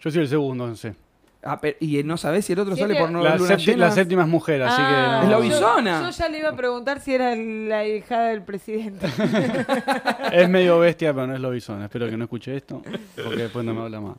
[0.00, 0.94] Yo soy el segundo, no sé.
[1.42, 3.86] Ah, pe- y no sabés si el otro sale por no La, luna llena.
[3.86, 5.26] la séptima es mujer, así Ah, que.
[5.26, 5.38] Es no.
[5.38, 6.00] la Bisona.
[6.02, 9.06] Yo, yo ya le iba a preguntar si era la hijada del presidente.
[10.32, 11.82] Es medio bestia, pero no es lobizón.
[11.82, 12.82] Espero que no escuche esto,
[13.24, 14.16] porque después no me habla más.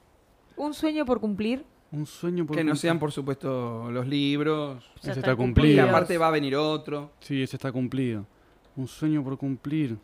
[0.57, 1.63] Un sueño por cumplir.
[1.91, 2.81] Un sueño por Que no cumplir.
[2.81, 4.83] sean, por supuesto, los libros.
[4.95, 5.67] Ya Ese están está cumplido.
[5.75, 5.89] Cumplidos.
[5.89, 7.11] aparte va a venir otro.
[7.19, 8.25] Sí, ese está cumplido.
[8.75, 9.97] Un sueño por cumplir.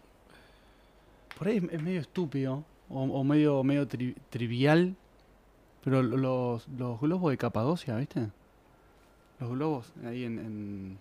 [1.38, 4.95] Por ahí es, es medio estúpido o, o medio, medio tri- trivial.
[5.89, 8.27] Pero lo- los, los globos de Capadocia, ¿viste?
[9.39, 10.97] Los globos ahí en, en,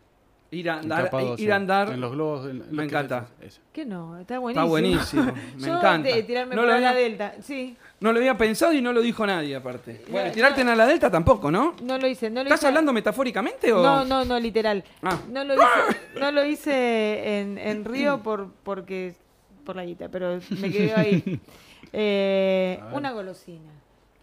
[0.52, 1.04] Ir a andar.
[1.06, 1.44] Capadocia.
[1.44, 2.48] Ir a andar En los globos.
[2.48, 3.26] en- en Me encanta.
[3.40, 3.60] ese.
[3.72, 4.62] Que no, está buenísimo.
[4.62, 5.24] está buenísimo.
[5.58, 6.08] Me Yo encanta.
[6.08, 7.34] de tirarme no, por la había, delta.
[7.40, 10.02] Sí, no lo había pensado y no lo dijo nadie, aparte.
[10.08, 11.74] Bueno, No, tirarte en la delta tampoco, ¿no?
[11.82, 12.30] no lo hice.
[12.30, 12.68] No lo ¿Estás hice.
[12.68, 13.82] hablando metafóricamente o.?
[13.82, 14.84] No, no, no, literal.
[15.02, 15.18] Ah.
[15.32, 15.64] No lo hice,
[16.20, 19.16] no lo hice en, en Río por, porque,
[19.64, 21.40] por la guita, pero me quedé ahí.
[21.98, 23.70] Eh, una golosina.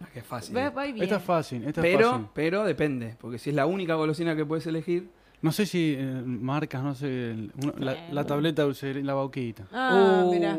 [0.04, 0.56] Ah, Qué fácil.
[0.56, 1.04] Va, va y bien.
[1.04, 2.26] Esta es fácil, esta es Pero, fácil.
[2.34, 5.08] pero depende, porque si es la única golosina que puedes elegir.
[5.42, 7.06] No sé si eh, marcas, no sé.
[7.32, 9.64] el- una- la, la tableta dulce, la bauquita.
[9.72, 10.58] Ah, Uh, mira.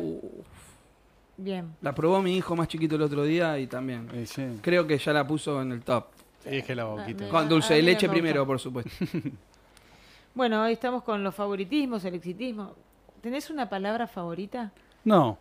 [1.37, 1.75] Bien.
[1.81, 4.07] La probó mi hijo más chiquito el otro día y también.
[4.13, 4.45] Eh, sí.
[4.61, 6.05] Creo que ya la puso en el top.
[6.45, 7.25] Es que la bauquita.
[7.25, 8.47] Ah, Con dulce a de leche me primero, gusta.
[8.47, 8.91] por supuesto.
[10.33, 12.73] Bueno, hoy estamos con los favoritismos, el exitismo.
[13.21, 14.73] ¿Tenés una palabra favorita?
[15.05, 15.37] No,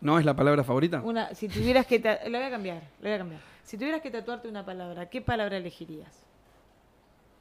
[0.00, 1.00] ¿No es la palabra favorita?
[1.02, 1.98] Una, si tuvieras que...
[1.98, 3.40] La voy a cambiar, la voy a cambiar.
[3.62, 6.24] Si tuvieras que tatuarte una palabra, ¿qué palabra elegirías?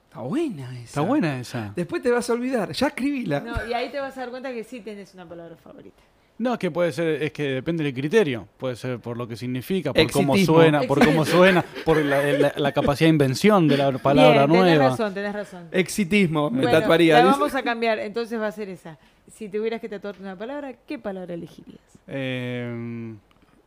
[0.10, 0.84] Está buena esa.
[0.84, 1.72] está buena esa.
[1.76, 2.72] Después te vas a olvidar.
[2.72, 3.40] Ya escribíla.
[3.40, 6.02] No, y ahí te vas a dar cuenta que sí tenés una palabra favorita.
[6.40, 8.48] No, es que puede ser, es que depende del criterio.
[8.58, 12.54] Puede ser por lo que significa, por cómo suena, por cómo suena, por la, la-
[12.56, 14.90] la capacidad de invención de la palabra Bien, tenés nueva.
[14.92, 15.68] razón, tenés razón.
[15.72, 17.20] Exitismo, me Bueno, tatuaría.
[17.20, 18.98] La vamos a cambiar, entonces va a ser esa.
[19.32, 21.82] Si tuvieras que tatuarte una palabra, ¿qué palabra elegirías?
[22.08, 23.14] Eh,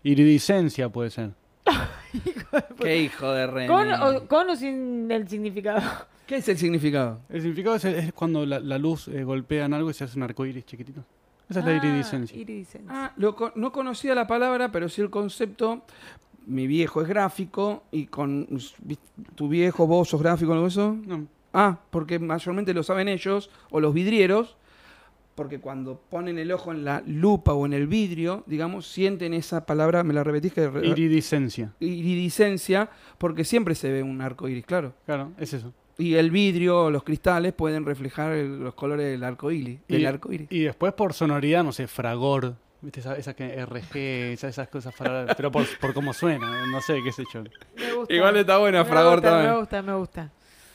[0.03, 1.31] iridiscencia puede ser.
[2.81, 3.67] Qué hijo de re.
[3.67, 5.81] ¿Con o, con o sin el significado?
[6.27, 7.21] ¿Qué es el significado?
[7.29, 10.17] El significado es, es cuando la, la luz eh, golpea en algo y se hace
[10.19, 11.05] un arcoíris chiquitito.
[11.53, 12.37] Esa es la Ah, iridiscencia.
[12.39, 12.91] iridiscencia.
[12.93, 15.83] Ah, lo no conocía la palabra, pero sí el concepto.
[16.45, 18.49] Mi viejo es gráfico y con
[19.37, 20.97] tu viejo, vos sos gráfico o eso.
[21.07, 24.57] No, Ah, porque mayormente lo saben ellos o los vidrieros,
[25.35, 29.65] porque cuando ponen el ojo en la lupa o en el vidrio, digamos, sienten esa
[29.67, 31.73] palabra, me la repetís que iridiscencia.
[31.79, 34.95] iridiscencia, porque siempre se ve un arco iris, claro.
[35.07, 35.73] Claro, es eso.
[35.99, 39.81] Y el vidrio los cristales pueden reflejar el- los colores del arco iris.
[39.89, 40.49] Del Y, arco iris.
[40.51, 42.55] y después por sonoridad, no sé, fragor.
[42.81, 42.99] ¿Viste?
[43.01, 46.99] Esa, esa que RG, esas, esas cosas, fra- pero por, por cómo suena, no sé,
[47.05, 47.45] qué sé yo.
[47.77, 48.13] Me gusta.
[48.13, 49.51] Igual está buena, Me Fragor gusta, también.
[49.53, 50.31] Me gusta, me gusta.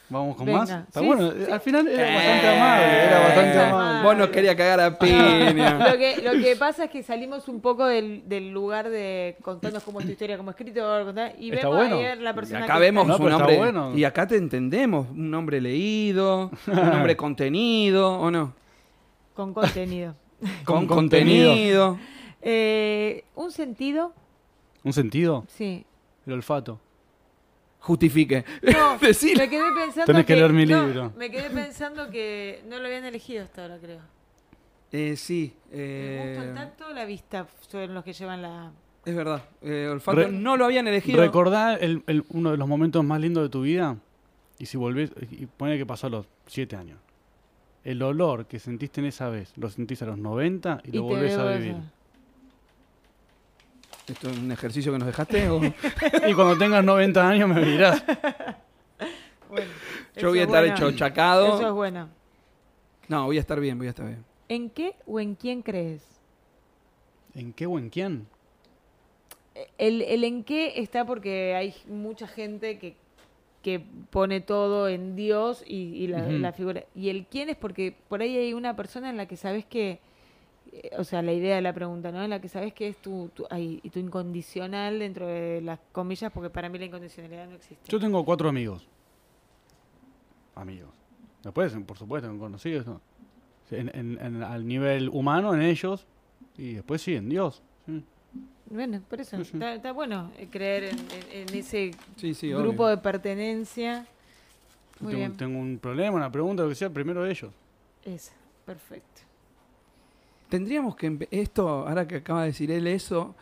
[0.10, 0.60] Vamos con Venga.
[0.60, 0.70] más.
[0.70, 1.52] Está Sí, bueno, sí.
[1.52, 4.04] al final era Eh, bastante amable, era bastante amable.
[4.08, 5.92] Vos nos querías cagar a piña.
[5.92, 9.84] Lo que, lo que pasa es que salimos un poco del, del lugar de contarnos
[9.84, 11.96] cómo es tu historia como escritor contar- y Está vemos bueno.
[11.98, 13.58] ayer la Y persona acá que vemos No, un hombre.
[13.58, 13.98] bueno.
[13.98, 15.08] Y acá te entendemos.
[15.12, 18.54] Un hombre leído, un hombre contenido, ¿o no?
[19.34, 20.16] con contenido.
[20.64, 21.50] Con, Con contenido.
[21.50, 22.00] contenido.
[22.42, 24.14] Eh, un sentido,
[24.84, 25.44] ¿Un sentido?
[25.48, 25.84] sí.
[26.26, 26.80] El olfato.
[27.88, 28.44] Justifique.
[28.64, 31.14] No, me quedé pensando Tenés que leer mi no, libro.
[31.18, 34.02] Me quedé pensando que no lo habían elegido hasta ahora, creo.
[34.92, 35.54] Eh, sí.
[35.72, 38.72] El eh, gusto, el tacto, la vista son los que llevan la...
[39.06, 39.42] es verdad.
[39.62, 41.22] Eh, olfato Re- no lo habían elegido.
[41.22, 43.96] Recordá el- el- uno de los momentos más lindos de tu vida
[44.60, 47.00] y si volvés, y pone que pasó a los 7 años.
[47.86, 51.04] El olor que sentiste en esa vez, lo sentís a los 90 y, y lo
[51.04, 51.72] volvés a vivir.
[51.72, 51.82] eso.
[54.08, 55.50] ¿Esto es un ejercicio que nos dejaste?
[55.50, 55.62] o-
[56.28, 58.04] y cuando tengas 90 años me dirás.
[59.50, 59.68] Bueno,
[60.16, 61.56] Yo voy a es estar hecho chacado.
[61.58, 62.10] Eso es bueno.
[63.08, 64.24] No, voy a estar bien, voy a estar bien.
[64.50, 66.04] ¿En qué o en quién crees?
[67.36, 68.28] ¿En qué o en quién?
[69.78, 72.96] El, el en qué está porque hay mucha gente que,
[73.64, 73.80] que
[74.10, 76.84] pone todo en Dios y, y la, la figura.
[76.96, 80.00] Y el quién es porque por ahí hay una persona en la que sabes que,
[80.98, 82.24] o sea, la idea de la pregunta, ¿no?
[82.24, 85.80] En la que sabes que es tu, tu, ay, y tu incondicional dentro de las
[85.92, 87.90] comillas, porque para mí la incondicionalidad no existe.
[87.90, 88.88] Yo tengo cuatro amigos.
[90.56, 90.90] Amigos.
[91.44, 92.86] Después, por supuesto, conocidos.
[92.88, 93.02] ¿no?
[93.72, 96.06] En- en- en- al nivel humano, en ellos.
[96.58, 97.62] Y después sí, en Dios.
[97.86, 98.04] sí.
[98.70, 99.52] Bueno, por eso, Sí, sí.
[99.54, 100.94] Está, está bueno creer
[101.32, 101.92] en, ese
[102.42, 102.88] grupo obvio.
[102.88, 104.06] de pertenencia.
[105.00, 107.52] Muy tengo, bien, tengo un problema, una pregunta, lo que sea, primero ellos.
[108.04, 108.34] esa,
[108.66, 109.22] perfecto.
[110.50, 113.36] Tendríamos que, esto, ahora que acaba de decir él eso,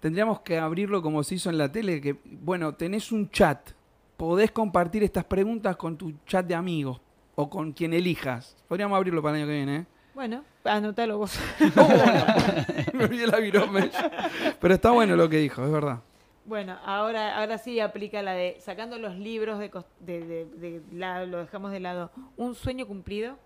[0.00, 3.70] tendríamos que abrirlo como se hizo en la tele, que, bueno, tenés un chat,
[4.16, 7.00] podés compartir estas preguntas con tu chat de amigos
[7.34, 8.56] o con quien elijas.
[8.68, 9.86] Podríamos abrirlo para el año que viene, ¿eh?
[10.14, 11.38] Bueno, anótalo vos.
[12.94, 13.90] Me olvidé la virome.
[14.58, 16.00] Pero está bueno lo que dijo, es verdad.
[16.46, 19.68] Bueno, ahora, ahora sí aplica la de sacando los libros de,
[20.00, 22.10] de, de- lo dejamos de lado.
[22.36, 23.36] ¿Un sueño cumplido?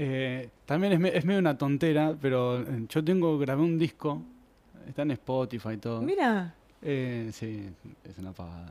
[0.00, 4.22] Eh, también es, me- es medio una tontera, pero eh, yo tengo, grabé un disco,
[4.86, 6.00] está en Spotify y todo.
[6.02, 7.68] Mira, Eh, sí,
[8.04, 8.68] es una pavada.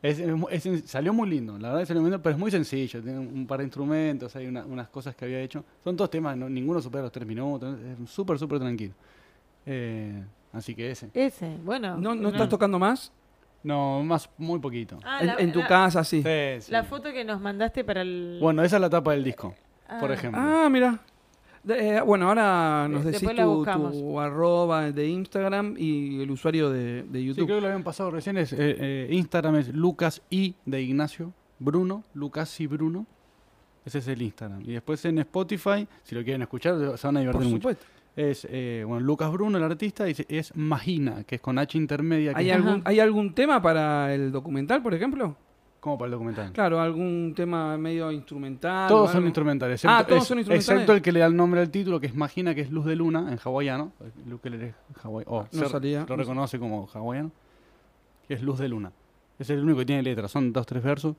[0.00, 2.48] Es- es mu- es- salió muy lindo, la verdad salió muy lindo, pero es muy
[2.52, 3.02] sencillo.
[3.02, 5.64] Tiene un par de instrumentos, hay una- unas cosas que había hecho.
[5.82, 8.94] Son todos temas, no- ninguno supera los tres minutos, es súper, súper tranquilo.
[9.66, 11.10] Eh, así que ese.
[11.12, 11.96] ese, bueno.
[11.96, 13.12] ¿No, no estás tocando más?
[13.64, 15.00] No, más, muy poquito.
[15.04, 16.22] Ah, en, la- en tu la- casa, sí.
[16.22, 16.70] Sí, sí.
[16.72, 18.38] La foto que nos mandaste para el...
[18.40, 19.54] Bueno, esa es la tapa del disco,
[19.98, 20.40] por Ah, ejemplo.
[20.42, 21.00] Ah, mira.
[21.62, 26.70] De- eh, bueno, ahora nos De- decís tu, tu arroba de Instagram y el usuario
[26.70, 27.44] de, de Sí, YouTube.
[27.46, 28.38] creo que lo habían pasado recién.
[28.38, 32.02] Es, eh, eh, Instagram es Lucas y de Ignacio Bruno.
[32.14, 33.06] Lucas y Bruno.
[33.84, 34.62] Ese es el Instagram.
[34.62, 37.56] Y después en Spotify, si lo quieren escuchar, se van a divertir Por mucho.
[37.56, 37.84] supuesto.
[38.16, 41.76] Es eh, bueno, Lucas Bruno, el artista, y es- es Magina, que es con H
[41.78, 42.32] intermedia.
[42.32, 45.36] Que ¿Hay es algún, ¿Hay algún tema para el documental, por ejemplo?
[45.80, 46.52] Como para el documental.
[46.52, 48.88] Claro, algún tema medio instrumental.
[48.88, 49.82] Todos son instrumentales.
[49.84, 50.68] Ah, excepto- todos es- son instrumentales.
[50.82, 52.84] Excepto el que le da el nombre al título, que es Magina, que es Luz
[52.84, 53.92] de Luna, en hawaiano.
[54.26, 56.04] El ukelele es hawai- oh, No salía.
[56.08, 57.30] lo reconoce como hawaiano.
[58.28, 58.92] Que es Luz de Luna.
[59.38, 60.28] Es el único que tiene letra.
[60.28, 61.16] Son dos, tres versos.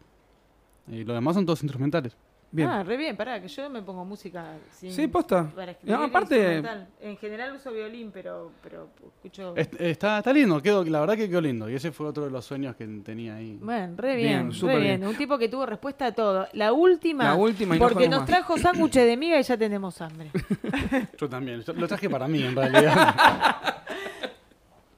[0.87, 2.15] Y los demás son todos instrumentales.
[2.53, 2.67] Bien.
[2.67, 4.91] Ah, re bien, pará, que yo me pongo música sin...
[4.91, 5.49] sí, posta.
[5.55, 6.61] Para No, aparte-.
[6.99, 9.55] En general uso violín, pero, pero escucho...
[9.55, 11.69] Est- Está, está lindo, quedó, la verdad que quedó lindo.
[11.69, 13.57] Y ese fue otro de los sueños que tenía ahí.
[13.61, 14.99] Bueno, re Bien, bien, súper re bien.
[14.99, 15.09] bien.
[15.09, 16.45] Un tipo que tuvo respuesta a todo.
[16.51, 18.27] La última, La última y porque nos más.
[18.29, 20.31] trajo sándwiches de miga y ya tenemos hambre.
[21.17, 21.61] Yo también.
[21.63, 23.15] Yo lo traje para mí, en realidad.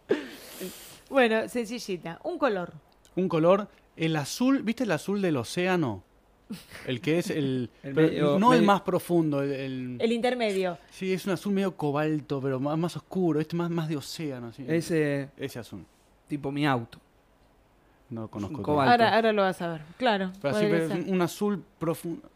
[1.09, 2.19] bueno, sencillita.
[2.23, 2.73] Un color.
[3.15, 6.03] Un color, el azul, ¿viste el azul del océano?
[6.85, 7.69] El que es el.
[7.83, 9.51] El pero medio- no el más profundo, el.
[9.51, 10.77] el- El intermedio.
[10.91, 14.47] sí, es un azul medio cobalto, pero más, más oscuro, este más, más de océano.
[14.47, 14.63] así.
[14.67, 15.83] Ese Ese azul.
[16.27, 16.99] tipo mi auto.
[18.09, 18.61] No conozco.
[18.61, 18.91] cobalto.
[18.91, 19.81] Ahora, ahora lo vas a ver.
[19.97, 20.31] Claro.
[20.41, 22.29] Pero así, pero un azul profundo.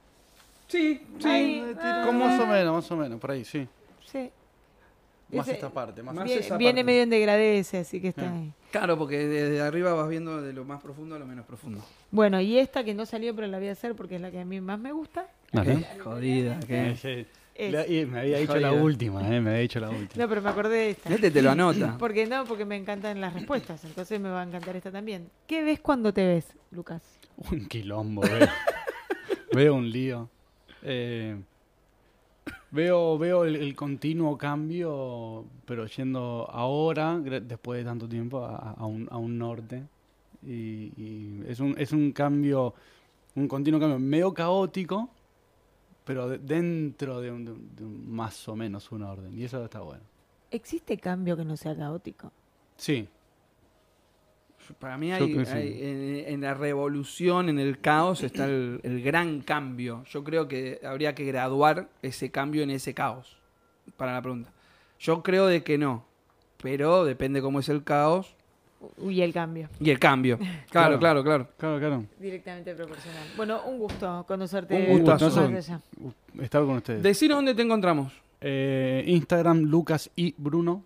[0.68, 1.28] Sí, sí.
[1.28, 3.68] Ay, ah, Como más o menos, más o menos, por ahí, sí.
[4.12, 4.30] Sí.
[5.32, 6.84] Más Ese- esta parte, más, Más Viene, esa viene parte.
[6.86, 8.34] medio en degradé ese, así que está Ah.
[8.34, 8.54] ahí.
[8.72, 11.84] Claro, porque desde arriba vas viendo de lo más profundo a lo menos profundo.
[12.12, 14.40] Bueno, y esta que no salió, pero la voy a hacer porque es la que
[14.40, 15.28] a mí más me gusta.
[15.52, 15.86] Dale.
[15.94, 16.60] Qué jodida.
[16.68, 17.26] qué- Eh, sí.
[17.56, 18.84] Es- La- y me había dicho la Jodida.
[18.84, 20.24] última, eh, me había dicho la última.
[20.24, 21.12] No, pero me acordé de esta.
[21.12, 21.96] Este te lo anota.
[22.00, 25.28] Porque no, porque me encantan las respuestas, entonces me va a encantar esta también.
[25.48, 27.02] ¿Qué ves cuando te ves, Lucas?
[27.52, 28.48] Un quilombo, veo.
[29.54, 30.30] veo un lío.
[30.84, 31.36] Eh,
[32.72, 38.86] veo veo el, el continuo cambio, pero yendo ahora, después de tanto tiempo, a, a
[38.86, 39.84] un, a un norte.
[40.46, 42.74] Y, y es, un, es un cambio,
[43.36, 45.10] un continuo cambio medio caótico,
[46.06, 49.38] pero de- dentro de un, de un- de un más o menos un orden.
[49.38, 50.04] Y eso está bueno.
[50.52, 52.32] ¿Existe cambio que no sea caótico?
[52.78, 53.08] Sí,
[54.80, 60.04] Para mí hay, en, en la revolución, en el caos, está el, el gran cambio.
[60.10, 63.38] Yo creo que habría que graduar ese cambio en ese caos.
[63.96, 64.52] Para la pregunta.
[65.00, 66.06] Yo creo de que no.
[66.62, 68.36] Pero depende cómo es el caos.
[69.02, 69.70] Y el cambio.
[69.80, 70.38] Y el cambio.
[70.70, 71.00] Claro.
[71.00, 71.48] Claro, claro, claro.
[71.58, 72.06] Claro, claro.
[72.20, 73.24] Directamente proporcional.
[73.36, 74.76] Bueno, un gusto conocerte.
[74.76, 75.26] Un gustazo.
[75.42, 75.82] más de allá.
[76.42, 77.02] Estar con ustedes.
[77.02, 78.14] Decinos dónde te encontramos.
[78.42, 80.84] Eh, Instagram, Lucas y Bruno.